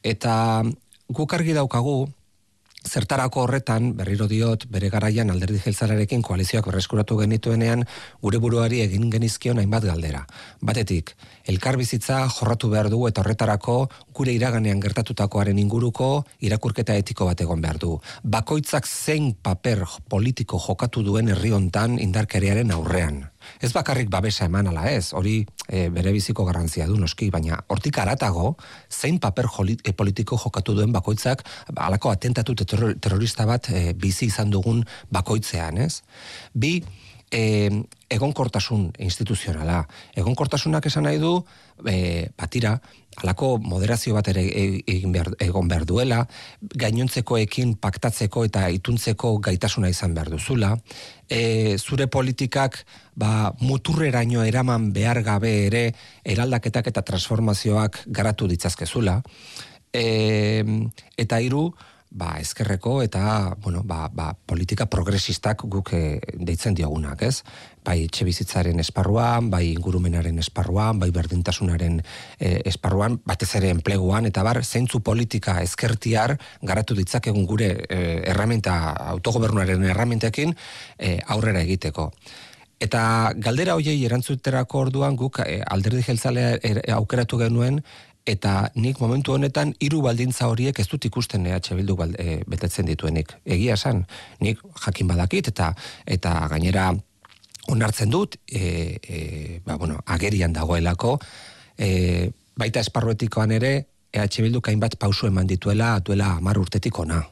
Eta 0.04 0.62
guk 1.08 1.34
argi 1.34 1.56
daukagu 1.56 2.06
Zertarako 2.86 3.42
horretan, 3.42 3.90
berriro 3.98 4.28
diot, 4.30 4.64
bere 4.70 4.88
garaian 4.88 5.30
alderdi 5.32 5.58
jeltzararekin 5.64 6.22
koalizioak 6.22 6.68
berreskuratu 6.70 7.16
genituenean, 7.18 7.82
gure 8.22 8.38
buruari 8.38 8.80
egin 8.84 9.10
genizkion 9.10 9.58
hainbat 9.58 9.84
galdera. 9.88 10.22
Batetik, 10.62 11.14
elkar 11.44 11.76
bizitza 11.76 12.20
jorratu 12.30 12.70
behar 12.70 12.88
du 12.88 13.02
eta 13.08 13.24
horretarako 13.24 13.78
gure 14.14 14.32
iraganean 14.32 14.80
gertatutakoaren 14.80 15.58
inguruko 15.58 16.24
irakurketa 16.40 16.94
etiko 16.94 17.26
bat 17.26 17.40
egon 17.40 17.60
behar 17.60 17.82
du. 17.82 17.96
Bakoitzak 18.22 18.86
zein 18.86 19.34
paper 19.34 19.84
politiko 20.08 20.62
jokatu 20.62 21.02
duen 21.02 21.34
herri 21.34 21.50
hontan 21.50 21.98
indarkeriaren 21.98 22.70
aurrean 22.70 23.26
ez 23.60 23.72
bakarrik 23.72 24.10
babesa 24.10 24.46
eman 24.48 24.68
ala 24.70 24.86
ez, 24.90 25.12
hori 25.12 25.40
e, 25.68 25.88
bere 25.94 26.12
biziko 26.12 26.44
garrantzia 26.48 26.86
du 26.86 26.98
noski, 27.00 27.30
baina 27.30 27.60
hortik 27.68 27.98
aratago, 27.98 28.56
zein 28.90 29.18
paper 29.18 29.50
e, 29.84 29.92
politiko 29.92 30.38
jokatu 30.38 30.74
duen 30.74 30.92
bakoitzak, 30.92 31.44
alako 31.76 32.10
atentatu 32.10 32.54
terrorista 32.54 33.46
bat 33.46 33.70
e, 33.70 33.92
bizi 33.94 34.26
izan 34.26 34.50
dugun 34.50 34.84
bakoitzean, 35.10 35.78
ez? 35.78 36.02
Bi, 36.54 36.82
e, 37.30 37.70
egonkortasun 38.10 38.88
instituzionala. 39.04 39.82
Egonkortasunak 40.16 40.86
esan 40.88 41.04
nahi 41.08 41.20
du, 41.20 41.34
e, 41.84 42.28
batira, 42.38 42.78
alako 43.22 43.58
moderazio 43.58 44.14
bat 44.14 44.28
ere 44.30 44.44
e, 44.46 44.64
egin 44.86 45.12
behar, 45.14 45.32
egon 45.42 45.68
behar 45.70 45.84
duela, 45.88 46.22
gainontzekoekin 46.60 47.76
paktatzeko 47.82 48.44
eta 48.48 48.68
ituntzeko 48.74 49.36
gaitasuna 49.44 49.90
izan 49.92 50.14
behar 50.14 50.30
duzula, 50.34 50.74
e, 51.28 51.76
zure 51.78 52.06
politikak 52.06 52.80
ba, 53.18 53.52
muturreraino 53.60 54.44
eraman 54.46 54.92
behar 54.94 55.22
gabe 55.26 55.54
ere 55.66 55.84
eraldaketak 56.24 56.92
eta 56.92 57.02
transformazioak 57.02 58.04
garatu 58.06 58.48
ditzazkezula, 58.50 59.20
e, 59.92 60.64
eta 61.16 61.40
hiru 61.42 61.72
ba, 62.10 62.38
ezkerreko 62.40 63.02
eta 63.04 63.54
bueno, 63.62 63.82
ba, 63.84 64.08
ba, 64.12 64.32
politika 64.46 64.86
progresistak 64.86 65.64
guk 65.68 65.92
e, 65.92 66.20
deitzen 66.34 66.74
diogunak, 66.74 67.22
ez? 67.22 67.42
Bai 67.84 68.02
etxe 68.06 68.24
bizitzaren 68.28 68.80
esparruan, 68.80 69.50
bai 69.52 69.64
ingurumenaren 69.74 70.38
esparruan, 70.40 70.98
bai 71.00 71.10
berdintasunaren 71.14 72.00
e, 72.38 72.56
esparruan, 72.68 73.20
batez 73.28 73.50
ere 73.60 73.70
enpleguan, 73.74 74.28
eta 74.28 74.44
bar, 74.46 74.62
zeintzu 74.64 75.00
politika 75.04 75.58
ezkertiar 75.62 76.38
garatu 76.62 76.96
ditzakegun 76.98 77.46
gure 77.46 77.70
e, 77.88 78.02
erramenta, 78.32 78.78
autogobernuaren 79.14 79.84
erramentekin 79.92 80.54
e, 80.98 81.18
aurrera 81.28 81.64
egiteko. 81.64 82.12
Eta 82.78 83.34
galdera 83.42 83.74
hoiei 83.74 83.96
erantzuterako 84.06 84.84
orduan 84.86 85.16
guk 85.18 85.40
e, 85.42 85.58
alderdi 85.66 86.04
jeltzalea 86.06 86.52
aukeratu 86.94 87.40
genuen 87.40 87.80
eta 88.28 88.68
nik 88.76 89.00
momentu 89.00 89.32
honetan 89.32 89.72
hiru 89.80 90.02
baldintza 90.04 90.50
horiek 90.52 90.78
ez 90.78 90.86
dut 90.90 91.06
ikusten 91.08 91.46
EH 91.48 91.74
Bildu 91.78 91.96
e, 92.18 92.40
betetzen 92.46 92.86
dituenik. 92.86 93.32
Egia 93.44 93.76
esan, 93.78 94.04
nik 94.44 94.60
jakin 94.84 95.08
badakit 95.08 95.48
eta 95.48 95.72
eta 96.06 96.34
gainera 96.52 96.90
onartzen 97.72 98.10
dut, 98.10 98.36
e, 98.46 98.98
e, 99.00 99.60
ba, 99.64 99.76
bueno, 99.76 100.00
agerian 100.06 100.52
dagoelako, 100.52 101.18
e, 101.78 102.30
baita 102.56 102.80
esparruetikoan 102.80 103.52
ere, 103.56 103.72
EH 104.12 104.42
Bildu 104.44 104.60
kain 104.64 104.80
bat 104.80 104.96
pausu 105.00 105.28
eman 105.28 105.48
dituela, 105.48 105.98
duela 106.00 106.34
amar 106.36 106.58
urtetik 106.58 106.98
ona. 106.98 107.22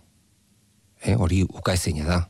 E, 1.02 1.14
hori 1.14 1.42
uka 1.44 1.76
ezina 1.76 2.08
da. 2.08 2.20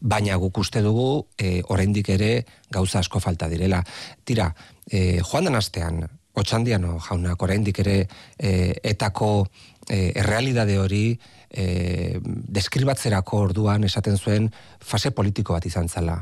Baina 0.00 0.36
guk 0.36 0.58
uste 0.60 0.82
dugu, 0.84 1.26
e, 1.38 1.60
oraindik 1.68 2.08
ere 2.12 2.44
gauza 2.72 3.00
asko 3.00 3.20
falta 3.20 3.48
direla. 3.48 3.80
Tira, 4.24 4.50
e, 4.90 5.20
joan 5.24 5.48
den 5.48 5.56
astean, 5.56 6.04
otxandiano 6.34 6.98
jaunak 6.98 7.42
oraindik 7.42 7.78
ere 7.84 7.96
e, 8.38 8.74
etako 8.82 9.46
e, 9.88 10.12
errealidade 10.14 10.78
hori 10.78 11.06
e, 11.50 12.18
deskribatzerako 12.24 13.42
orduan 13.48 13.84
esaten 13.86 14.18
zuen 14.18 14.50
fase 14.80 15.14
politiko 15.14 15.54
bat 15.54 15.66
izan 15.66 15.88
zala. 15.88 16.18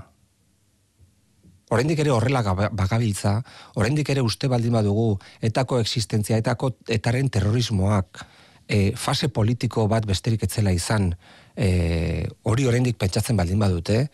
Oraindik 1.72 2.02
ere 2.04 2.12
horrela 2.12 2.42
bagabiltza, 2.44 3.38
oraindik 3.80 4.10
ere 4.12 4.20
uste 4.20 4.48
baldin 4.52 4.76
badugu 4.76 5.16
etako 5.40 5.80
existentzia, 5.80 6.36
etako 6.36 6.74
etaren 6.92 7.30
terrorismoak 7.32 8.26
e, 8.68 8.92
fase 8.92 9.32
politiko 9.32 9.88
bat 9.88 10.04
besterik 10.04 10.44
etzela 10.44 10.74
izan 10.76 11.14
e, 11.56 12.28
hori 12.44 12.68
oraindik 12.68 13.00
pentsatzen 13.00 13.40
baldin 13.40 13.64
badute, 13.64 14.04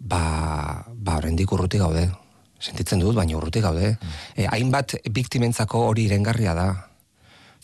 ba, 0.00 0.82
ba 0.90 1.20
oraindik 1.22 1.52
urruti 1.54 1.78
gaude 1.78 2.08
sentitzen 2.60 3.02
dut, 3.02 3.14
baina 3.16 3.36
urruti 3.36 3.60
gaude. 3.64 3.94
Mm. 3.94 4.18
E, 4.36 4.46
hainbat 4.52 4.96
biktimentzako 5.12 5.86
hori 5.90 6.06
irengarria 6.10 6.54
da. 6.56 6.68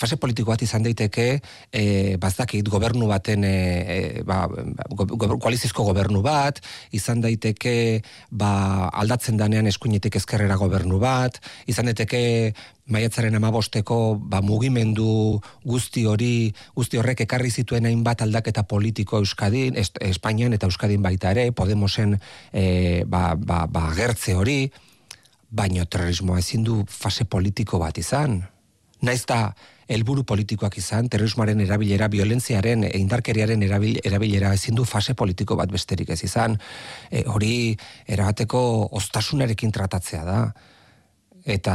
Fase 0.01 0.17
politiko 0.17 0.53
bat 0.53 0.63
izan 0.63 0.83
daiteke, 0.83 1.41
e, 1.73 1.83
bazdakit 2.21 2.69
gobernu 2.69 3.09
baten, 3.11 3.45
e, 3.45 3.53
e, 3.53 4.23
ba, 4.27 4.47
koalizizko 5.41 5.85
gobernu 5.89 6.23
bat, 6.25 6.61
izan 6.93 7.23
daiteke 7.25 8.03
ba, 8.31 8.89
aldatzen 8.93 9.41
danean 9.41 9.67
eskuinetik 9.71 10.17
ezkerrera 10.21 10.57
gobernu 10.61 10.99
bat, 11.03 11.39
izan 11.67 11.91
daiteke 11.91 12.53
maiatzaren 12.93 13.37
amabosteko 13.39 13.99
ba, 14.19 14.43
mugimendu 14.43 15.41
guzti 15.65 16.05
hori, 16.09 16.53
guzti 16.77 16.99
horrek 16.99 17.25
ekarri 17.27 17.51
zituen 17.51 17.87
hainbat 17.87 18.25
aldaketa 18.27 18.65
politiko 18.69 19.23
Euskadin, 19.23 19.79
Espainian 19.79 20.53
eta 20.57 20.67
Euskadin 20.67 21.03
baita 21.03 21.31
ere, 21.31 21.51
Podemosen 21.53 22.19
e, 22.53 23.05
ba, 23.07 23.33
ba, 23.39 23.67
ba, 23.71 23.89
gertze 23.97 24.35
hori, 24.35 24.67
baino 25.53 25.85
terrorismoa 25.85 26.41
ezin 26.41 26.65
du 26.65 26.83
fase 26.89 27.25
politiko 27.29 27.79
bat 27.83 27.99
izan. 28.01 28.41
Naiz 29.03 29.25
da 29.27 29.53
helburu 29.93 30.25
politikoak 30.25 30.77
izan, 30.79 31.09
terrorismoaren 31.13 31.61
erabilera, 31.65 32.09
violentziaren, 32.09 32.87
indarkeriaren 32.97 33.63
erabilera 33.67 34.53
ezin 34.55 34.79
du 34.79 34.87
fase 34.89 35.15
politiko 35.19 35.57
bat 35.59 35.73
besterik 35.73 36.13
ez 36.15 36.23
izan. 36.25 36.57
E, 37.11 37.25
hori 37.27 37.75
erabateko 38.09 38.63
ostasunarekin 39.01 39.75
tratatzea 39.75 40.23
da 40.29 40.39
eta 41.43 41.75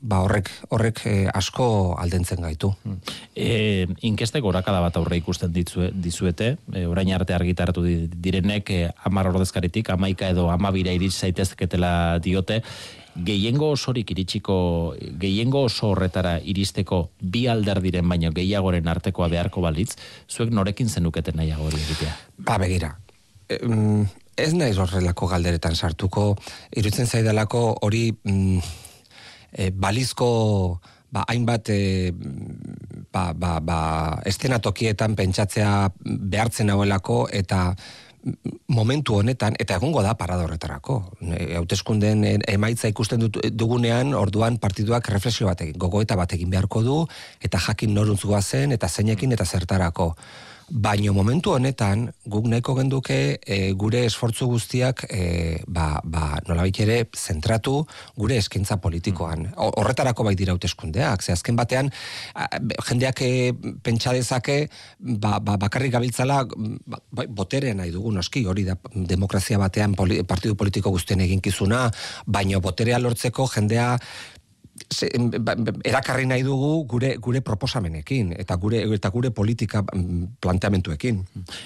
ba 0.00 0.20
horrek 0.22 0.50
horrek 0.70 1.00
eh, 1.10 1.26
asko 1.34 1.96
aldentzen 1.98 2.42
gaitu. 2.44 2.70
E, 3.34 3.86
inkeste 4.06 4.40
gorakada 4.40 4.80
bat 4.84 4.96
aurre 4.96 5.18
ikusten 5.18 5.52
ditzue, 5.52 5.90
dizuete, 5.90 6.54
e, 6.72 6.84
orain 6.86 7.10
arte 7.14 7.34
argitaratu 7.34 7.82
direnek 8.14 8.70
e, 8.70 8.82
10 9.04 9.32
ordezkaritik 9.34 9.90
11 9.90 10.30
edo 10.30 10.46
12 10.46 10.94
iritsi 10.94 11.26
zaitezketela 11.26 12.20
diote 12.22 12.62
gehiengo 13.14 13.70
osorik 13.70 14.10
iritsiko 14.10 14.56
gehiengo 15.20 15.64
oso 15.68 15.92
horretara 15.92 16.38
iristeko 16.42 17.10
bi 17.20 17.46
alder 17.48 17.80
diren 17.84 18.08
baino 18.08 18.32
gehiagoren 18.34 18.88
artekoa 18.88 19.28
beharko 19.28 19.62
balitz, 19.62 19.94
zuek 20.28 20.50
norekin 20.50 20.88
zenuketen 20.88 21.36
nahiago 21.36 21.68
hori 21.68 21.82
egitea? 21.82 22.16
Ba 22.38 22.58
begira. 22.58 22.96
ez 24.36 24.52
naiz 24.54 24.78
horrelako 24.78 25.28
galderetan 25.30 25.76
sartuko, 25.76 26.34
irutzen 26.76 27.06
zaidalako 27.06 27.78
hori 27.82 28.08
mm, 28.24 28.58
e, 29.52 29.70
balizko 29.70 30.80
ba, 31.14 31.24
hainbat 31.28 31.70
e, 31.70 32.12
ba, 33.12 33.32
ba, 33.32 33.60
ba, 33.60 33.78
estenatokietan 34.26 35.14
pentsatzea 35.14 35.90
behartzen 36.02 36.72
hauelako 36.74 37.28
eta 37.32 37.74
momentu 38.68 39.18
honetan, 39.20 39.56
eta 39.60 39.76
egongo 39.76 40.02
da 40.02 40.14
parada 40.16 40.46
horretarako. 40.46 40.96
Hautezkunden 41.58 42.24
emaitza 42.48 42.88
ikusten 42.88 43.20
dut, 43.20 43.38
dugunean, 43.52 44.14
orduan 44.16 44.56
partiduak 44.58 45.08
reflexio 45.12 45.48
batekin, 45.50 45.76
gogo 45.78 46.00
eta 46.02 46.16
batekin 46.16 46.50
beharko 46.50 46.82
du, 46.82 46.98
eta 47.44 47.60
jakin 47.68 47.94
noruntzua 47.94 48.40
zen, 48.42 48.72
eta 48.72 48.88
zeinekin 48.88 49.36
eta 49.36 49.44
zertarako. 49.44 50.14
Baino 50.68 51.12
momentu 51.12 51.52
honetan, 51.52 52.06
guk 52.24 52.46
nahiko 52.48 52.72
genduke 52.78 53.16
e, 53.36 53.72
gure 53.76 54.04
esfortzu 54.08 54.46
guztiak 54.48 55.04
e, 55.12 55.58
ba, 55.68 56.00
ba, 56.00 56.38
nolabik 56.48 56.80
ere 56.80 56.96
zentratu 57.12 57.82
gure 58.16 58.38
eskintza 58.40 58.78
politikoan. 58.80 59.50
Horretarako 59.60 60.24
bai 60.24 60.34
dira 60.38 60.54
hauteskundeak, 60.56 61.22
ze 61.22 61.34
azken 61.36 61.56
batean 61.56 61.90
jendeak 62.88 63.20
e, 63.20 63.52
pentsa 63.84 64.14
dezake 64.16 64.70
ba, 64.98 65.36
ba, 65.38 65.58
bakarrik 65.60 65.92
gabiltzala 65.92 66.42
ba, 66.48 67.00
bai, 67.10 67.26
botere 67.28 67.74
nahi 67.76 67.92
dugu 67.92 68.14
noski, 68.16 68.46
hori 68.48 68.64
da 68.64 68.78
demokrazia 68.94 69.60
batean 69.60 69.94
partidu 69.94 70.56
politiko 70.56 70.94
guztien 70.94 71.20
eginkizuna, 71.20 71.90
baino 72.24 72.62
boterea 72.64 73.02
lortzeko 73.04 73.50
jendea 73.52 73.98
erakarri 75.84 76.26
nahi 76.26 76.42
dugu 76.42 76.84
gure 76.90 77.14
gure 77.22 77.40
proposamenekin 77.46 78.32
eta 78.38 78.56
gure 78.58 78.82
eta 78.96 79.10
gure 79.14 79.30
politika 79.30 79.82
mm, 79.82 80.40
planteamentuekin. 80.42 81.20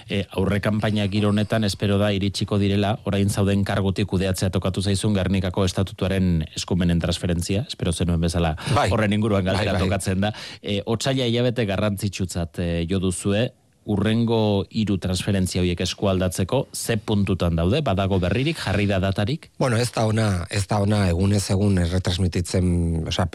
E, 0.09 0.25
aurre 0.37 0.61
kanpaina 0.61 1.07
giro 1.09 1.31
honetan 1.33 1.65
espero 1.65 1.99
da 1.99 2.11
iritsiko 2.13 2.59
direla 2.61 2.99
orain 3.09 3.31
zauden 3.31 3.65
kargutik 3.65 4.09
kudeatzea 4.09 4.51
tokatu 4.51 4.83
zaizun 4.83 5.15
Gernikako 5.17 5.65
estatutuaren 5.65 6.45
eskumenen 6.57 7.01
transferentzia, 7.01 7.65
espero 7.69 7.93
zenuen 7.93 8.21
bezala 8.21 8.55
bai. 8.75 8.89
horren 8.93 9.13
inguruan 9.13 9.45
galdera 9.45 9.73
bai, 9.73 9.81
bai. 9.81 9.89
tokatzen 9.89 10.21
da. 10.21 10.33
E, 10.63 10.83
otsaila 10.85 11.29
hilabete 11.29 11.65
garrantzitsutzat 11.67 12.61
e, 12.61 12.69
jo 12.91 13.01
duzue, 13.01 13.49
urrengo 13.89 14.67
hiru 14.69 14.99
transferentzia 15.01 15.63
horiek 15.63 15.81
eskualdatzeko 15.81 16.67
ze 16.75 16.99
puntutan 17.01 17.57
daude? 17.57 17.81
Badago 17.83 18.19
berririk 18.21 18.61
jarri 18.61 18.87
da 18.87 18.99
datarik? 19.01 19.51
Bueno 19.59 19.79
ez 19.81 19.91
da 19.95 20.05
ona 20.07 20.47
ez 20.51 20.67
da 20.69 20.81
ona 20.85 21.07
egunez 21.09 21.45
egun 21.55 21.79
erretransmititzen 21.85 23.09
osea 23.09 23.27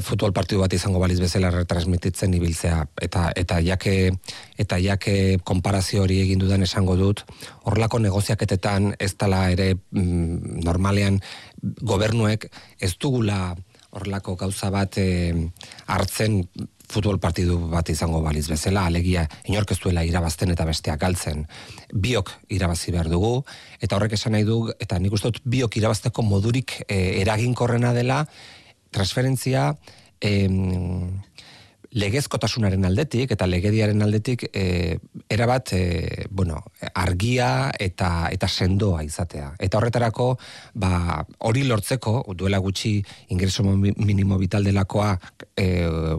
futbol 0.00 0.34
partidu 0.36 0.60
bat 0.60 0.72
izango 0.72 1.00
baliz 1.00 1.18
bezala 1.20 1.48
erretransmititzen 1.48 2.34
ibiltzea. 2.34 2.84
Eta 3.00 3.30
eta 3.36 3.60
jake 3.64 3.96
eta 4.60 4.78
jake 4.78 5.16
konparazio 5.44 6.04
hori 6.04 6.20
egin 6.26 6.44
dudan 6.44 6.62
esango 6.62 6.96
dut 6.96 7.24
horrelako 7.64 8.02
negoziaketetan 8.04 8.94
ez 8.98 9.14
dela 9.16 9.48
ere 9.50 9.74
mm, 9.74 10.62
normalean 10.64 11.20
gobernuek 11.62 12.50
ez 12.80 12.94
dugula 13.00 13.54
horrelako 13.92 14.36
gauza 14.40 14.70
bat 14.72 14.96
e, 14.98 15.32
hartzen 15.86 16.42
futbol 16.92 17.18
partidu 17.22 17.56
bat 17.72 17.88
izango 17.88 18.20
baliz 18.24 18.44
bezala, 18.50 18.84
alegia 18.86 19.24
inorkeztuela 19.48 20.04
irabazten 20.04 20.52
eta 20.52 20.66
besteak 20.68 21.00
galtzen, 21.00 21.46
biok 21.92 22.34
irabazi 22.52 22.92
behar 22.94 23.08
dugu, 23.12 23.32
eta 23.80 23.96
horrek 23.96 24.16
esan 24.18 24.36
nahi 24.36 24.46
du, 24.48 24.66
eta 24.80 25.00
nik 25.00 25.16
uste 25.16 25.32
dut 25.32 25.42
biok 25.56 25.80
irabazteko 25.80 26.24
modurik 26.26 26.82
e, 26.86 27.22
eraginkorrena 27.22 27.94
dela, 27.96 28.22
transferentzia, 28.92 29.72
legezkotasunaren 31.92 32.84
aldetik 32.88 33.32
eta 33.34 33.46
legediaren 33.46 34.02
aldetik 34.04 34.46
e, 34.52 34.98
erabat 35.30 35.72
e, 35.76 36.26
bueno, 36.30 36.62
argia 36.94 37.70
eta 37.80 38.28
eta 38.32 38.48
sendoa 38.48 39.02
izatea. 39.04 39.52
Eta 39.60 39.78
horretarako 39.78 40.28
ba, 40.74 41.24
hori 41.44 41.64
lortzeko 41.68 42.22
duela 42.38 42.58
gutxi 42.64 42.94
ingreso 43.34 43.64
minimo 43.64 44.38
vital 44.40 44.64
delakoa 44.64 45.14
e, 45.56 45.66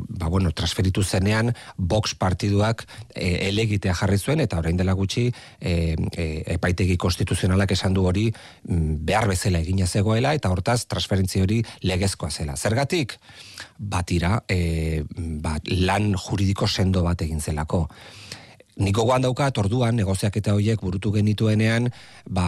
ba, 0.08 0.30
bueno, 0.30 0.52
transferitu 0.52 1.04
zenean 1.04 1.54
box 1.78 2.16
partiduak 2.16 2.86
e, 3.16 3.50
elegitea 3.50 3.96
jarri 3.98 4.18
zuen 4.18 4.44
eta 4.46 4.62
orain 4.62 4.78
dela 4.78 4.94
gutxi 4.94 5.30
e, 5.60 5.96
e, 6.14 6.28
epaitegi 6.58 6.98
konstituzionalak 6.98 7.74
esan 7.74 7.94
du 7.98 8.06
hori 8.06 8.30
mm, 8.30 9.02
behar 9.06 9.28
bezala 9.32 9.64
egina 9.64 9.88
zegoela 9.88 10.34
eta 10.38 10.54
hortaz 10.54 10.84
transferentzi 10.86 11.42
hori 11.42 11.64
legezkoa 11.82 12.30
zela. 12.30 12.58
Zergatik? 12.58 13.18
batira 13.84 14.44
e, 14.48 15.04
bat, 15.42 15.63
lan 15.70 16.14
juridiko 16.18 16.68
sendo 16.68 17.04
bat 17.04 17.22
egin 17.22 17.42
zelako. 17.42 17.88
Niko 18.74 19.04
guan 19.06 19.22
dauka, 19.22 19.52
orduan 19.62 19.94
negoziak 19.94 20.40
eta 20.40 20.56
horiek 20.58 20.82
burutu 20.82 21.12
genituenean, 21.14 21.92
ba, 22.26 22.46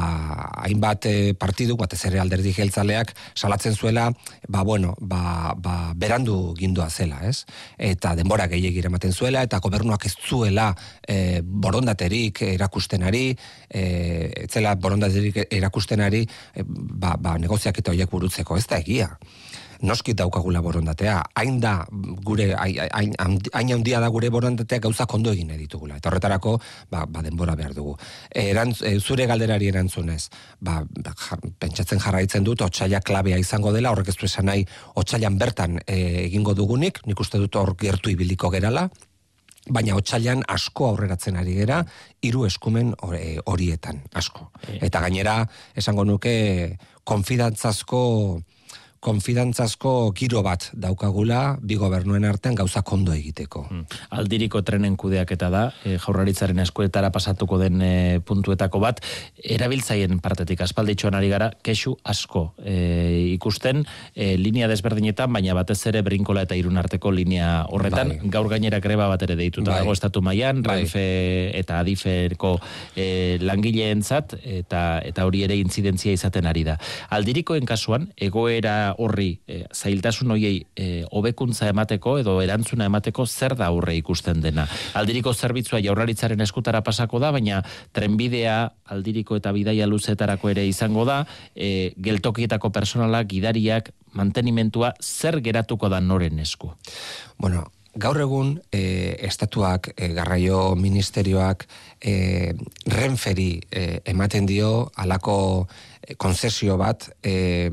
hainbat 0.63 1.05
e, 1.05 1.33
partidu, 1.37 1.75
bat 1.77 1.93
ere 1.93 2.17
alderdi 2.19 2.49
jeltzaleak, 2.53 3.13
salatzen 3.35 3.75
zuela, 3.75 4.07
ba, 4.49 4.63
bueno, 4.63 4.95
ba, 4.99 5.53
ba, 5.53 5.93
berandu 5.93 6.55
gindua 6.57 6.89
zela, 6.89 7.21
ez? 7.29 7.45
Eta 7.77 8.15
denbora 8.17 8.47
gehiagir 8.49 8.89
ematen 8.89 9.13
zuela, 9.13 9.43
eta 9.45 9.59
gobernuak 9.61 10.07
ez 10.09 10.15
zuela 10.17 10.71
e, 11.07 11.41
borondaterik 11.45 12.41
erakustenari, 12.41 13.27
e, 13.69 14.47
zela 14.49 14.73
borondaterik 14.81 15.43
erakustenari, 15.45 16.25
e, 16.55 16.65
ba, 16.65 17.19
ba, 17.21 17.37
negoziak 17.37 17.83
eta 17.83 17.93
horiek 17.93 18.09
burutzeko, 18.09 18.57
ez 18.57 18.65
da 18.65 18.81
egia 18.81 19.13
noski 19.81 20.13
daukagula 20.13 20.61
borondatea, 20.61 21.17
hain 21.35 21.59
da 21.59 21.85
gure, 22.23 22.51
hain 22.55 23.71
handia 23.73 23.99
da 23.99 24.09
gure 24.13 24.29
borondatea 24.29 24.79
gauza 24.79 25.05
kondo 25.05 25.31
egin 25.31 25.51
ditugula. 25.57 25.97
Eta 25.97 26.09
horretarako, 26.09 26.57
ba, 26.91 27.05
ba 27.07 27.21
denbora 27.21 27.55
behar 27.55 27.73
dugu. 27.73 27.95
Erantz, 28.29 28.81
e, 28.81 28.99
zure 28.99 29.25
galderari 29.25 29.69
erantzunez, 29.71 30.29
ba, 30.59 30.81
ba 30.85 31.15
pentsatzen 31.59 31.99
jarraitzen 31.99 32.43
dut, 32.43 32.61
otxaila 32.61 33.01
klabea 33.01 33.39
izango 33.41 33.73
dela, 33.73 33.91
horrek 33.91 34.13
ez 34.13 34.17
du 34.19 34.29
esan 34.29 34.49
nahi, 34.51 34.65
otxailan 34.95 35.37
bertan 35.37 35.79
e, 35.85 35.99
egingo 36.25 36.53
dugunik, 36.53 37.01
nik 37.05 37.19
uste 37.19 37.41
dut 37.41 37.55
hor 37.55 37.75
gertu 37.79 38.13
ibiliko 38.13 38.49
gerala, 38.53 38.89
baina 39.65 39.95
otxailan 39.97 40.43
asko 40.51 40.89
aurreratzen 40.91 41.37
ari 41.41 41.55
gera, 41.57 41.81
hiru 42.21 42.45
eskumen 42.45 42.93
e, 43.17 43.37
horietan, 43.45 44.03
asko. 44.13 44.51
E. 44.67 44.79
Eta 44.85 45.01
gainera, 45.01 45.39
esango 45.75 46.05
nuke, 46.05 46.35
konfidantzazko 47.05 48.01
konfidantzazko 49.03 50.11
giro 50.17 50.41
bat 50.45 50.69
daukagula 50.73 51.57
bi 51.61 51.77
gobernuen 51.77 52.25
artean 52.25 52.55
gauza 52.57 52.81
kondo 52.81 53.13
egiteko. 53.13 53.65
Hmm. 53.69 53.83
Aldiriko 54.17 54.61
trenen 54.65 54.95
kudeaketa 54.97 55.49
da, 55.53 55.63
e, 55.85 55.97
jaurlaritzaren 56.01 56.59
eskuetara 56.63 57.11
pasatuko 57.13 57.59
den 57.61 57.81
e, 57.85 58.19
puntuetako 58.25 58.81
bat, 58.81 59.01
erabiltzaien 59.43 60.19
partetik 60.23 60.63
aspalditxoan 60.65 61.17
ari 61.17 61.29
gara, 61.29 61.51
kesu 61.65 61.95
asko 62.03 62.47
e, 62.63 63.35
ikusten, 63.35 63.83
e, 64.15 64.33
linea 64.41 64.69
desberdinetan, 64.71 65.31
baina 65.33 65.53
batez 65.57 65.79
ere 65.91 66.01
brinkola 66.05 66.45
eta 66.47 66.57
irun 66.57 66.81
arteko 66.81 67.13
linea 67.13 67.51
horretan, 67.69 68.15
bai. 68.15 68.33
gaur 68.33 68.49
gainera 68.49 68.81
greba 68.81 69.09
bat 69.11 69.27
ere 69.27 69.37
deituta 69.37 69.71
bai. 69.71 69.79
dago 69.83 69.93
estatu 69.93 70.23
mailan 70.25 70.63
bai. 70.65 70.79
Renfe 70.81 71.05
eta 71.59 71.79
Adiferko 71.83 72.55
e, 72.95 73.37
langileentzat 73.43 74.37
eta 74.41 74.85
eta 75.05 75.25
hori 75.29 75.43
ere 75.45 75.59
intzidentzia 75.61 76.15
izaten 76.15 76.49
ari 76.49 76.65
da. 76.65 76.79
Aldirikoen 77.13 77.67
kasuan, 77.69 78.09
egoera 78.17 78.94
horri 78.97 79.39
e, 79.47 79.63
zailtasun 79.73 80.31
hoiei 80.35 80.59
e, 80.75 81.03
hobekuntza 81.11 81.69
emateko 81.71 82.17
edo 82.21 82.37
erantzuna 82.41 82.87
emateko 82.89 83.25
zer 83.25 83.55
da 83.59 83.69
aurre 83.71 83.95
ikusten 83.97 84.41
dena. 84.43 84.67
Aldiriko 84.93 85.33
zerbitzua 85.33 85.81
jaurlaritzaren 85.83 86.41
eskutara 86.45 86.81
pasako 86.85 87.19
da, 87.23 87.31
baina 87.35 87.61
trenbidea 87.93 88.57
aldiriko 88.95 89.39
eta 89.39 89.53
bidaia 89.55 89.87
luzetarako 89.87 90.53
ere 90.53 90.65
izango 90.67 91.05
da, 91.05 91.23
e, 91.55 91.93
geltokietako 92.01 92.71
personalak, 92.75 93.29
gidariak, 93.31 93.91
mantenimentua 94.15 94.93
zer 95.01 95.41
geratuko 95.43 95.89
da 95.91 95.99
noren 96.01 96.39
esku? 96.39 96.71
Bueno, 97.37 97.65
gaur 97.95 98.19
egun 98.19 98.55
e, 98.71 99.15
estatuak, 99.27 99.93
e, 99.95 100.09
garraio 100.15 100.75
ministerioak, 100.75 101.65
e, 102.01 102.53
renferi 102.91 103.49
e, 103.71 104.01
ematen 104.11 104.45
dio 104.49 104.91
alako 104.95 105.37
konzesio 106.17 106.77
bat 106.77 107.09
e, 107.23 107.71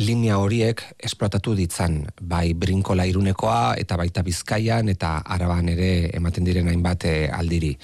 linea 0.00 0.38
horiek 0.40 0.82
esplotatu 0.98 1.54
ditzan, 1.58 2.00
bai 2.20 2.54
brinkola 2.56 3.04
irunekoa 3.08 3.76
eta 3.80 3.98
baita 4.00 4.24
bizkaian 4.24 4.88
eta 4.88 5.18
araban 5.36 5.68
ere 5.74 5.90
ematen 6.16 6.46
diren 6.46 6.70
hainbat 6.72 7.04
eh, 7.10 7.28
aldiri 7.36 7.74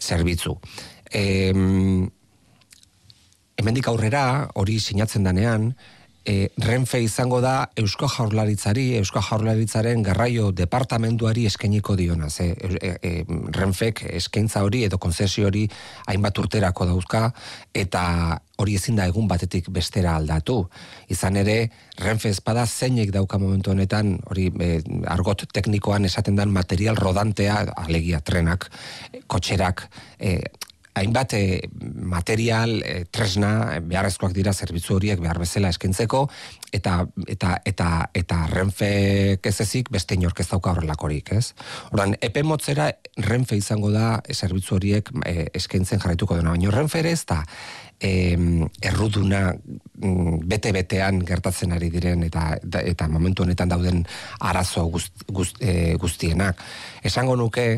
zerbitzu. 0.00 0.56
Hemendik 3.58 3.88
aurrera 3.90 4.24
hori 4.54 4.78
sinatzen 4.78 5.24
danean, 5.26 5.72
e, 6.28 6.50
Renfe 6.60 7.00
izango 7.00 7.40
da 7.40 7.70
Eusko 7.76 8.06
Jaurlaritzari, 8.12 8.90
Eusko 9.00 9.22
Jaurlaritzaren 9.24 10.02
garraio 10.04 10.50
departamentuari 10.52 11.46
eskeniko 11.48 11.96
diona. 11.96 12.28
Ze, 12.28 12.50
e, 12.52 12.92
e, 13.00 13.12
Renfek 13.56 14.04
eskaintza 14.12 14.62
hori 14.66 14.84
edo 14.84 15.00
konzesio 15.00 15.48
hori 15.48 15.64
hainbat 16.06 16.38
urterako 16.38 16.90
dauzka 16.90 17.30
eta 17.72 18.02
hori 18.58 18.74
ezin 18.74 18.98
da 18.98 19.06
egun 19.08 19.28
batetik 19.30 19.70
bestera 19.72 20.16
aldatu. 20.18 20.58
Izan 21.08 21.38
ere, 21.40 21.70
Renfe 22.02 22.28
espada 22.34 22.66
zeinek 22.66 23.12
dauka 23.14 23.38
momentu 23.38 23.72
honetan, 23.72 24.18
hori 24.28 24.50
e, 24.60 24.70
argot 25.08 25.46
teknikoan 25.54 26.04
esaten 26.10 26.36
dan 26.36 26.52
material 26.52 26.98
rodantea, 26.98 27.62
alegia 27.86 28.20
trenak, 28.20 28.68
kotxerak, 29.26 29.86
e, 30.18 30.42
hainbat 30.98 31.34
e, 31.38 31.42
material, 32.08 32.78
e, 32.82 33.04
tresna, 33.10 33.80
beharrezkoak 33.84 34.34
dira 34.36 34.52
zerbitzu 34.52 34.96
horiek 34.96 35.20
behar 35.22 35.40
bezala 35.40 35.70
eskentzeko, 35.74 36.24
eta, 36.72 37.00
eta, 37.26 37.54
eta, 37.68 37.88
eta 38.14 38.38
renfe 38.52 39.38
kezezik 39.42 39.90
beste 39.94 40.18
inork 40.18 40.40
ez 40.42 40.48
dauka 40.50 40.72
horrelakorik, 40.74 41.32
ez? 41.38 41.52
Horan, 41.92 42.16
epe 42.20 42.44
motzera 42.46 42.90
renfe 43.28 43.58
izango 43.58 43.92
da 43.94 44.18
zerbitzu 44.34 44.78
horiek 44.78 45.12
e, 45.24 45.48
eskentzen 45.58 46.02
jarraituko 46.02 46.38
dena, 46.38 46.54
baina 46.56 46.74
renfe 46.74 47.02
ere 47.02 47.14
ez 47.16 47.24
da, 47.28 47.42
e, 48.00 48.36
erruduna 48.82 49.52
mm, 49.52 50.42
bete-betean 50.48 51.22
gertatzen 51.26 51.74
ari 51.74 51.90
diren 51.94 52.22
eta, 52.26 52.50
eta 52.82 53.08
momentu 53.10 53.44
honetan 53.44 53.72
dauden 53.72 54.04
arazo 54.40 54.86
guzt, 54.92 55.24
guztienak. 55.98 56.62
Esango 57.02 57.36
nuke, 57.36 57.68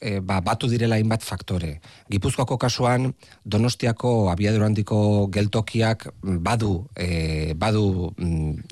e, 0.00 0.20
ba, 0.20 0.40
batu 0.40 0.68
direla 0.70 0.96
hainbat 0.96 1.22
faktore. 1.22 1.78
Gipuzkoako 2.10 2.58
kasuan 2.58 3.12
Donostiako 3.44 4.30
abiadurantiko 4.30 5.28
geltokiak 5.34 6.08
badu 6.22 6.88
e, 6.96 7.54
badu 7.54 8.12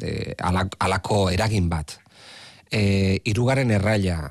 e, 0.00 0.34
alako 0.38 1.30
eragin 1.30 1.68
bat 1.68 1.98
e, 2.70 3.20
irugarren 3.24 3.70
erraila, 3.70 4.30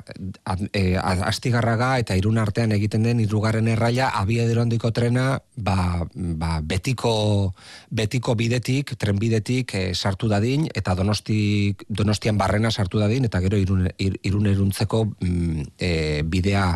e, 0.74 0.96
astigarraga 0.98 1.96
eta 2.02 2.18
irun 2.20 2.38
artean 2.42 2.74
egiten 2.76 3.04
den 3.04 3.22
irugarren 3.24 3.68
erraila 3.72 4.10
abia 4.20 4.48
derondiko 4.48 4.92
trena 4.96 5.40
ba, 5.56 6.06
ba, 6.14 6.60
betiko, 6.64 7.54
betiko 7.90 8.36
bidetik, 8.36 8.96
trenbidetik 9.00 9.76
e, 9.76 9.84
sartu 9.94 10.30
dadin 10.32 10.68
eta 10.74 10.96
donosti, 10.96 11.76
donostian 11.88 12.38
barrena 12.38 12.72
sartu 12.72 13.00
dadin 13.00 13.26
eta 13.26 13.42
gero 13.46 13.60
irun, 13.62 13.88
irun 14.00 14.52
eruntzeko 14.52 15.06
mm, 15.20 15.70
e, 15.80 15.94
bidea 16.26 16.68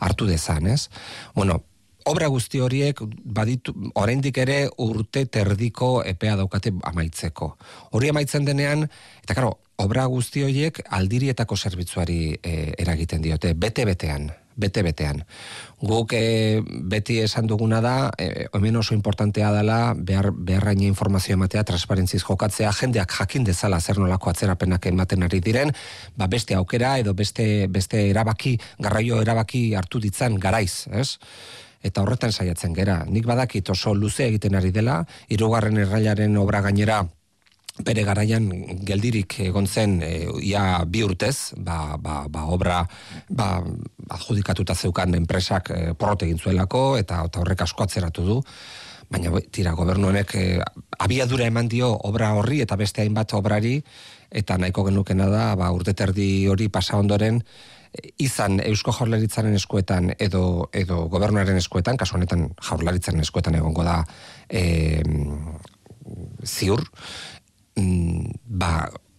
hartu 0.00 0.26
dezan, 0.26 0.66
ez? 0.66 0.88
Bueno, 1.34 1.62
obra 2.04 2.28
guzti 2.28 2.60
horiek 2.60 3.00
baditu 3.24 3.74
oraindik 3.94 4.38
ere 4.38 4.58
urte 4.78 5.24
terdiko 5.26 6.02
epea 6.04 6.36
daukate 6.36 6.72
amaitzeko. 6.82 7.54
Hori 7.92 8.10
amaitzen 8.12 8.44
denean 8.44 8.86
eta 9.22 9.34
claro, 9.34 9.56
obra 9.80 10.06
guzti 10.06 10.44
horiek 10.44 10.80
aldirietako 10.90 11.56
zerbitzuari 11.56 12.38
e, 12.42 12.54
eragiten 12.78 13.22
diote, 13.24 13.54
bete-betean, 13.58 14.28
bete-betean. 14.60 15.24
Guk 15.82 16.14
e, 16.14 16.60
beti 16.62 17.18
esan 17.24 17.48
duguna 17.50 17.80
da, 17.82 17.96
e, 18.18 18.46
hemen 18.54 18.78
oso 18.78 18.94
importantea 18.94 19.50
dela, 19.56 19.78
behar, 19.96 20.30
beharraina 20.30 20.86
informazio 20.86 21.34
ematea, 21.34 21.64
transparentziz 21.66 22.22
jokatzea, 22.22 22.70
jendeak 22.78 23.16
jakin 23.18 23.48
dezala 23.48 23.80
zer 23.80 23.98
nolako 23.98 24.30
atzerapenak 24.30 24.86
ematen 24.92 25.26
ari 25.26 25.42
diren, 25.42 25.74
ba 26.16 26.30
beste 26.30 26.54
aukera 26.54 26.98
edo 27.02 27.14
beste, 27.18 27.66
beste 27.66 28.06
erabaki, 28.12 28.58
garraio 28.78 29.20
erabaki 29.24 29.72
hartu 29.74 30.00
ditzan 30.04 30.38
garaiz, 30.38 30.86
ez? 30.92 31.18
Eta 31.84 32.00
horretan 32.02 32.32
saiatzen 32.32 32.72
gera. 32.72 33.02
Nik 33.04 33.26
badakit 33.28 33.68
oso 33.70 33.92
luze 33.94 34.24
egiten 34.30 34.56
ari 34.56 34.72
dela, 34.72 35.02
irugarren 35.28 35.76
errailaren 35.82 36.38
obra 36.40 36.62
gainera, 36.64 37.02
bere 37.82 38.04
garaian 38.06 38.46
geldirik 38.86 39.40
egon 39.42 39.66
zen 39.66 39.98
e, 40.06 40.12
ia 40.46 40.84
bi 40.86 41.02
urtez, 41.02 41.54
ba, 41.58 41.96
ba, 41.98 42.24
ba 42.30 42.46
obra 42.46 42.84
ba, 43.28 43.58
adjudikatuta 44.14 44.74
zeukan 44.74 45.14
enpresak 45.18 45.70
e, 45.74 45.80
porrot 45.98 46.22
egin 46.22 46.38
zuelako 46.38 46.96
eta, 47.00 47.24
eta 47.26 47.42
horrek 47.42 47.66
asko 47.66 47.82
atzeratu 47.84 48.26
du. 48.28 48.40
Baina 49.10 49.34
tira, 49.50 49.74
gobernu 49.74 50.12
honek 50.12 50.36
e, 50.38 50.44
abiadura 51.02 51.48
eman 51.50 51.68
dio 51.68 51.90
obra 52.06 52.32
horri 52.38 52.62
eta 52.62 52.78
beste 52.78 53.02
hainbat 53.02 53.34
obrari 53.34 53.80
eta 54.34 54.58
nahiko 54.58 54.84
genukena 54.88 55.28
da, 55.30 55.46
ba, 55.58 55.70
urteterdi 55.74 56.46
hori 56.50 56.68
pasa 56.72 56.98
ondoren, 56.98 57.40
izan 58.18 58.58
Eusko 58.64 58.92
Jaurlaritzaren 58.96 59.54
eskuetan 59.54 60.10
edo 60.18 60.68
edo 60.74 61.04
gobernuaren 61.12 61.58
eskuetan, 61.60 61.98
kasu 62.00 62.18
honetan 62.18 62.48
Jaurlaritzaren 62.58 63.22
eskuetan 63.22 63.54
egongo 63.60 63.84
da 63.86 64.00
e, 64.50 65.02
ziur, 66.42 66.82
mm, 67.78 68.40
ba, 68.60 68.72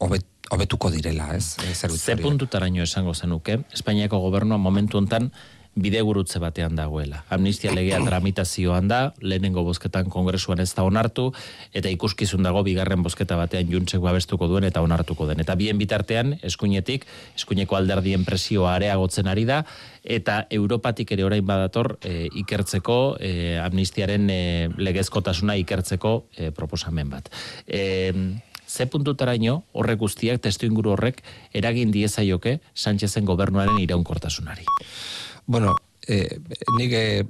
obet, 0.04 0.28
obetuko 0.52 0.92
direla, 0.92 1.32
ez? 1.36 1.56
Ze 1.96 2.18
puntutaraino 2.20 2.84
esango 2.84 3.16
zenuke, 3.16 3.62
Espainiako 3.74 4.20
gobernua 4.28 4.60
momentu 4.62 5.00
hontan 5.00 5.32
bidegurutze 5.76 6.40
batean 6.40 6.76
dagoela. 6.76 7.24
Amnistia 7.30 7.74
legea 7.76 8.00
tramitazioan 8.06 8.88
da, 8.88 9.00
lehenengo 9.20 9.64
bozketan 9.68 10.08
kongresuan 10.12 10.62
ez 10.64 10.70
da 10.76 10.86
onartu, 10.88 11.28
eta 11.76 11.92
ikuskizun 11.92 12.48
dago 12.48 12.64
bigarren 12.64 13.04
bozketa 13.04 13.36
batean 13.36 13.68
juntzek 13.72 14.00
babestuko 14.04 14.48
duen 14.48 14.64
eta 14.68 14.84
onartuko 14.86 15.28
den. 15.28 15.44
Eta 15.44 15.58
bien 15.60 15.78
bitartean, 15.78 16.38
eskuinetik, 16.48 17.06
eskuineko 17.36 17.76
alderdien 17.76 18.24
presioa 18.26 18.78
areagotzen 18.80 19.28
ari 19.28 19.44
da, 19.50 19.62
eta 20.04 20.46
Europatik 20.54 21.12
ere 21.12 21.28
orain 21.28 21.46
badator 21.46 21.98
e, 22.02 22.30
ikertzeko, 22.46 23.18
e, 23.20 23.58
amnistiaren 23.60 24.30
e, 24.32 24.42
legezkotasuna 24.78 25.58
ikertzeko 25.66 26.18
e, 26.38 26.52
proposamen 26.56 27.12
bat. 27.12 27.32
E, 27.68 28.14
ze 28.66 28.88
puntutaraino 28.88 29.64
horrek 29.74 30.00
guztiak, 30.00 30.42
testu 30.42 30.66
inguru 30.70 30.96
horrek, 30.96 31.22
eragin 31.54 31.92
diezaioke 31.92 32.60
Sánchezen 32.74 33.26
gobernuaren 33.26 33.78
iraunkortasunari. 33.84 34.66
Bueno, 35.48 35.76
eh, 36.08 36.40
nik 36.78 36.92
eh, 36.94 37.26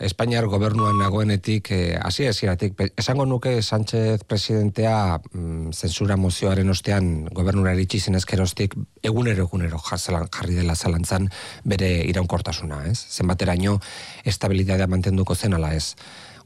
Espainiar 0.00 0.46
gobernuan 0.46 0.98
nagoenetik 0.98 1.70
eh, 1.72 1.96
hasi 1.96 2.26
hasieratik 2.28 2.76
esango 2.96 3.26
nuke 3.26 3.62
Sánchez 3.62 4.24
presidentea 4.24 5.20
mm, 5.32 5.72
zensura 5.72 6.16
mozioaren 6.16 6.70
ostean 6.70 7.28
gobernura 7.32 7.72
iritsi 7.74 8.00
zen 8.00 8.14
eskerostik 8.20 8.76
egunero 9.02 9.46
egunero 9.48 9.80
jarri 9.80 10.54
dela 10.54 10.76
zalantzan 10.76 11.30
bere 11.64 12.04
iraunkortasuna, 12.04 12.84
ez? 12.90 12.98
Zenbateraino 12.98 13.80
estabilitatea 14.24 14.86
mantenduko 14.86 15.34
zen 15.34 15.54
ala 15.54 15.74
ez. 15.74 15.94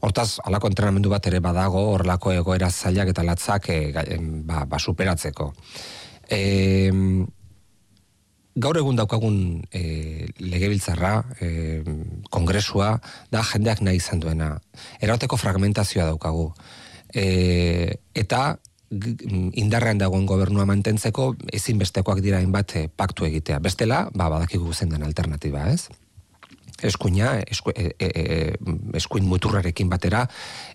Hortaz, 0.01 0.39
alako 0.43 0.71
entrenamendu 0.71 1.09
bat 1.09 1.27
ere 1.27 1.39
badago, 1.39 1.91
horrelako 1.93 2.31
egoera 2.33 2.71
zailak 2.71 3.11
eta 3.11 3.23
latzak 3.23 3.69
e, 3.69 3.91
ba, 4.47 4.65
ba 4.65 4.79
superatzeko. 4.79 5.53
E, 6.25 6.89
gaur 8.55 8.77
egun 8.77 8.97
daukagun 8.99 9.37
e, 9.71 10.27
legebiltzarra, 10.39 11.13
e, 11.39 11.81
kongresua, 12.29 12.97
da 13.31 13.43
jendeak 13.45 13.81
nahi 13.85 14.01
izan 14.01 14.19
duena. 14.19 14.55
Erauteko 14.99 15.37
fragmentazioa 15.39 16.09
daukagu. 16.11 16.51
E, 17.13 17.95
eta 18.15 18.57
indarrean 18.91 20.01
dagoen 20.01 20.25
gobernua 20.27 20.65
mantentzeko 20.67 21.31
ezinbestekoak 21.53 22.19
dira 22.23 22.41
hainbat 22.43 22.75
e, 22.75 22.85
paktu 22.89 23.29
egitea. 23.29 23.61
Bestela, 23.63 24.05
ba, 24.13 24.27
badakigu 24.33 24.73
zendan 24.73 25.03
alternatiba, 25.07 25.69
ez? 25.71 25.87
eskuina, 26.81 27.35
esku, 27.47 27.71
e, 27.75 27.91
e, 27.99 28.07
e, 28.07 28.55
eskuin 28.97 29.25
muturrarekin 29.29 29.89
batera 29.89 30.25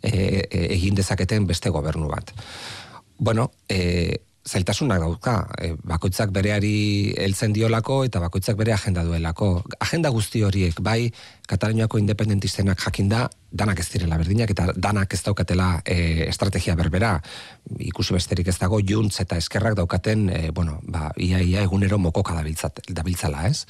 e, 0.03 0.47
egin 0.77 0.95
dezaketen 0.95 1.47
beste 1.47 1.71
gobernu 1.75 2.09
bat. 2.09 2.33
Bueno, 3.19 3.51
e, 3.69 4.21
zailtasunak 4.47 5.01
dauka, 5.03 5.37
e, 5.59 5.73
bakoitzak 5.87 6.31
bereari 6.35 7.13
heltzen 7.19 7.55
diolako 7.57 8.05
eta 8.07 8.21
bakoitzak 8.23 8.57
bere 8.59 8.73
agenda 8.73 9.03
duelako. 9.05 9.65
Agenda 9.81 10.13
guzti 10.15 10.43
horiek, 10.47 10.79
bai, 10.81 11.11
Kataluniako 11.47 12.01
independentistenak 12.03 12.81
jakinda, 12.83 13.29
danak 13.51 13.79
ez 13.79 13.87
direla 13.93 14.19
berdinak 14.19 14.51
eta 14.51 14.73
danak 14.75 15.13
ez 15.15 15.23
daukatela 15.23 15.69
e, 15.85 16.27
estrategia 16.27 16.75
berbera. 16.79 17.17
Ikusi 17.79 18.17
besterik 18.17 18.51
ez 18.51 18.59
dago, 18.59 18.81
juntz 18.83 19.21
eta 19.23 19.39
eskerrak 19.39 19.77
daukaten, 19.79 20.29
e, 20.31 20.51
bueno, 20.51 20.81
ba, 20.83 21.11
ia, 21.17 21.43
ia 21.43 21.63
egunero 21.63 21.99
mokoka 21.99 22.35
dabiltzala, 22.37 23.47
ez? 23.47 23.67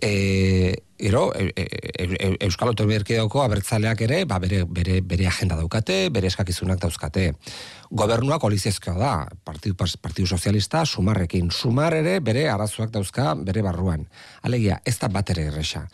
E, 0.00 0.82
ero, 0.98 1.32
e, 1.34 1.52
e, 1.56 1.64
e, 1.98 2.36
Euskal 2.40 2.68
Autonomia 2.68 3.00
abertzaleak 3.44 4.00
ere, 4.00 4.24
ba, 4.24 4.38
bere, 4.38 4.64
bere, 4.64 5.00
bere 5.00 5.26
agenda 5.26 5.56
daukate, 5.56 6.10
bere 6.10 6.26
eskakizunak 6.28 6.80
dauzkate. 6.80 7.34
Gobernua 7.90 8.38
kolizezkoa 8.38 8.94
da, 8.94 9.28
Partidu, 9.44 9.74
Partidu 9.74 10.26
Sozialista, 10.26 10.84
sumarrekin. 10.86 11.50
Sumar 11.50 11.94
ere, 11.94 12.20
bere 12.20 12.48
arazoak 12.48 12.90
dauzka, 12.90 13.34
bere 13.34 13.62
barruan. 13.62 14.06
Alegia, 14.42 14.80
ez 14.84 14.98
da 14.98 15.08
bat 15.08 15.30
ere 15.30 15.48
erresa. 15.50 15.86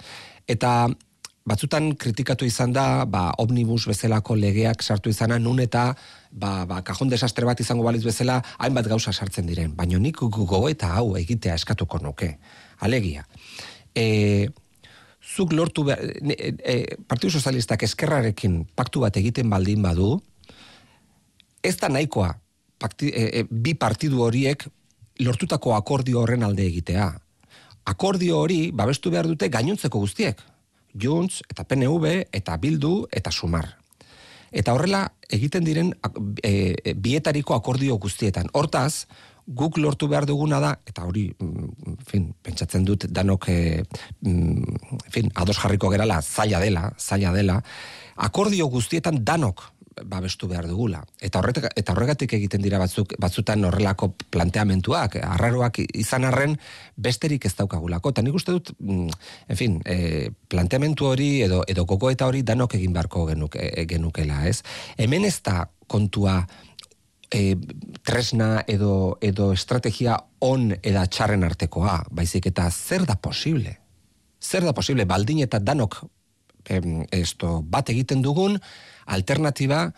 Eta 0.47 0.89
batzutan 1.47 1.95
kritikatu 1.95 2.45
izan 2.45 2.73
da, 2.73 3.07
ba, 3.07 3.33
omnibus 3.39 3.87
bezalako 3.87 4.35
legeak 4.35 4.83
sartu 4.83 5.11
izana, 5.11 5.39
nun 5.39 5.61
eta 5.63 5.95
ba, 6.31 6.65
ba, 6.67 6.83
kajon 6.83 7.09
desastre 7.09 7.47
bat 7.47 7.61
izango 7.61 7.87
baliz 7.87 8.05
bezala, 8.05 8.43
hainbat 8.59 8.87
gauza 8.87 9.13
sartzen 9.13 9.47
diren. 9.47 9.75
Baina 9.75 9.99
nik 9.99 10.19
gogo 10.19 10.69
eta 10.69 10.95
hau 10.99 11.17
egitea 11.17 11.55
eskatuko 11.55 12.03
nuke. 12.03 12.37
Alegia 12.81 13.25
e, 13.97 14.49
zuk 15.25 15.53
lortu 15.57 15.85
behar, 15.89 16.03
e, 16.05 16.55
e, 16.61 16.97
Partidu 17.09 17.33
Sozialistak 17.33 17.83
eskerrarekin 17.83 18.65
paktu 18.77 19.03
bat 19.03 19.17
egiten 19.17 19.51
baldin 19.51 19.83
badu, 19.83 20.21
ez 21.65 21.77
da 21.81 21.89
nahikoa 21.89 22.35
pakti, 22.79 23.11
e, 23.11 23.41
e, 23.41 23.47
bi 23.51 23.75
partidu 23.75 24.23
horiek 24.23 24.67
lortutako 25.25 25.75
akordio 25.75 26.21
horren 26.23 26.45
alde 26.45 26.67
egitea. 26.67 27.09
Akordio 27.87 28.41
hori 28.43 28.71
babestu 28.75 29.11
behar 29.11 29.29
dute 29.31 29.49
gainontzeko 29.49 30.03
guztiek. 30.03 30.41
Junts, 30.97 31.43
eta 31.51 31.65
PNV, 31.65 32.29
eta 32.33 32.57
Bildu, 32.61 33.07
eta 33.13 33.31
Sumar. 33.31 33.69
Eta 34.53 34.73
horrela 34.73 35.03
egiten 35.33 35.65
diren 35.67 35.93
e, 36.43 36.75
e, 36.85 36.95
bietariko 36.95 37.55
akordio 37.57 37.99
guztietan. 38.01 38.49
Hortaz, 38.53 39.07
guk 39.47 39.79
lortu 39.79 40.09
behar 40.11 40.27
duguna 40.27 40.59
da, 40.61 40.73
eta 40.87 41.05
hori, 41.07 41.29
mm, 41.39 41.95
fin, 42.07 42.33
pentsatzen 42.43 42.85
dut 42.85 43.07
danok, 43.09 43.49
e, 43.49 43.85
fin, 45.11 45.31
ados 45.35 45.57
jarriko 45.59 45.91
gerala, 45.91 46.21
zaila 46.23 46.61
dela, 46.61 46.91
zaila 46.99 47.33
dela, 47.33 47.63
akordio 48.17 48.67
guztietan 48.67 49.23
danok 49.25 49.63
babestu 50.05 50.49
behar 50.49 50.67
dugula. 50.69 51.01
Eta, 51.21 51.41
horretak, 51.41 51.71
eta 51.77 51.95
horregatik 51.95 52.35
egiten 52.37 52.61
dira 52.61 52.79
batzuk, 52.79 53.15
batzutan 53.23 53.65
horrelako 53.65 54.11
planteamentuak, 54.35 55.17
arraroak 55.25 55.81
izan 55.87 56.27
arren 56.29 56.59
besterik 56.97 57.47
ez 57.49 57.55
daukagulako. 57.57 58.13
Eta 58.13 58.23
nik 58.23 58.37
uste 58.37 58.53
dut, 58.53 58.75
mm, 58.79 59.09
en 59.49 59.57
fin, 59.57 59.81
e, 59.87 60.29
planteamentu 60.49 61.07
hori 61.07 61.43
edo, 61.43 61.63
edo 61.67 61.87
koko 61.87 62.11
eta 62.11 62.27
hori 62.27 62.43
danok 62.43 62.75
egin 62.75 62.93
beharko 62.93 63.27
genuk, 63.31 63.57
e, 63.57 63.87
genukela, 63.89 64.45
ez? 64.47 64.63
Hemen 64.99 65.25
ez 65.25 65.41
da 65.43 65.71
kontua 65.87 66.43
e, 67.31 67.57
tresna 68.07 68.65
edo, 68.67 69.19
edo 69.21 69.53
estrategia 69.53 70.19
on 70.41 70.71
eda 70.83 71.07
txarren 71.07 71.45
artekoa, 71.47 72.03
baizik 72.11 72.51
eta 72.53 72.69
zer 72.71 73.07
da 73.07 73.17
posible? 73.17 73.79
Zer 74.43 74.67
da 74.67 74.75
posible, 74.77 75.07
baldin 75.09 75.43
eta 75.45 75.59
danok 75.59 76.01
em, 76.69 77.05
esto, 77.11 77.61
bat 77.63 77.91
egiten 77.91 78.23
dugun, 78.23 78.59
alternatiba 79.07 79.91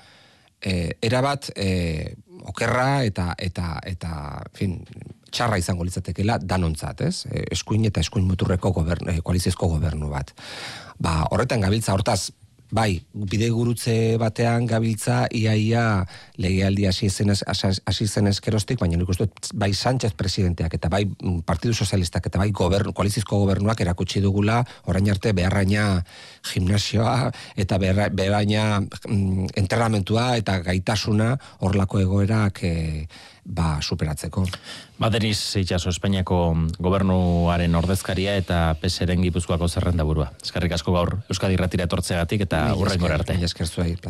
e, 0.61 0.95
erabat 1.03 1.53
e, 1.57 2.15
okerra 2.49 3.05
eta 3.05 3.33
eta 3.39 3.79
eta 3.87 4.43
fin, 4.57 4.79
txarra 5.31 5.59
izango 5.61 5.85
litzatekeela 5.85 6.39
danontzat, 6.41 7.03
ez? 7.05 7.27
E, 7.29 7.45
eskuin 7.53 7.85
eta 7.89 8.01
eskuin 8.05 8.27
muturreko 8.29 8.73
gobernu, 8.77 9.19
koalizizko 9.25 9.69
gobernu 9.75 10.11
bat. 10.13 10.33
Ba, 10.99 11.23
horretan 11.33 11.65
gabiltza 11.65 11.95
hortaz 11.95 12.31
bai, 12.71 13.01
bide 13.13 13.49
gurutze 13.51 14.19
batean 14.21 14.67
gabiltza 14.69 15.27
iaia 15.33 16.05
legealdi 16.37 16.87
hasi 16.89 17.09
zen 17.09 17.33
hasi 17.33 18.07
zen 18.07 18.29
eskerostik, 18.29 18.79
baina 18.81 18.99
nik 19.01 19.09
uste 19.09 19.29
bai 19.55 19.71
Sánchez 19.73 20.13
presidenteak 20.17 20.75
eta 20.75 20.91
bai 20.93 21.05
Partidu 21.47 21.75
Sozialistak 21.75 22.27
eta 22.29 22.39
bai 22.39 22.51
gobernu, 22.53 22.93
koalizizko 22.93 23.41
gobernuak 23.45 23.81
erakutsi 23.81 24.21
dugula 24.21 24.61
orain 24.87 25.09
arte 25.11 25.33
beharraina 25.33 26.05
gimnasioa 26.53 27.33
eta 27.57 27.79
beharraina 27.79 28.81
mm, 28.81 29.55
entrenamentua 29.57 30.37
eta 30.37 30.59
gaitasuna 30.65 31.35
horlako 31.61 32.05
egoerak 32.05 32.63
e, 32.65 32.75
ba, 33.45 33.79
superatzeko. 33.83 34.45
Ba, 34.99 35.11
Denis 35.11 35.41
Itxaso, 35.61 35.91
Espainiako 35.91 36.57
gobernuaren 36.79 37.75
ordezkaria 37.79 38.37
eta 38.41 38.75
peseren 38.81 39.23
gipuzkoako 39.23 39.69
zerrenda 39.69 40.05
burua. 40.05 40.31
Eskerrik 40.43 40.75
asko 40.79 40.95
gaur 40.97 41.17
Euskadi 41.31 41.57
ratira 41.57 41.87
etortzegatik 41.89 42.47
eta 42.49 42.65
urren 42.75 43.05
arte. 43.13 43.39
Eskerrik 43.39 44.01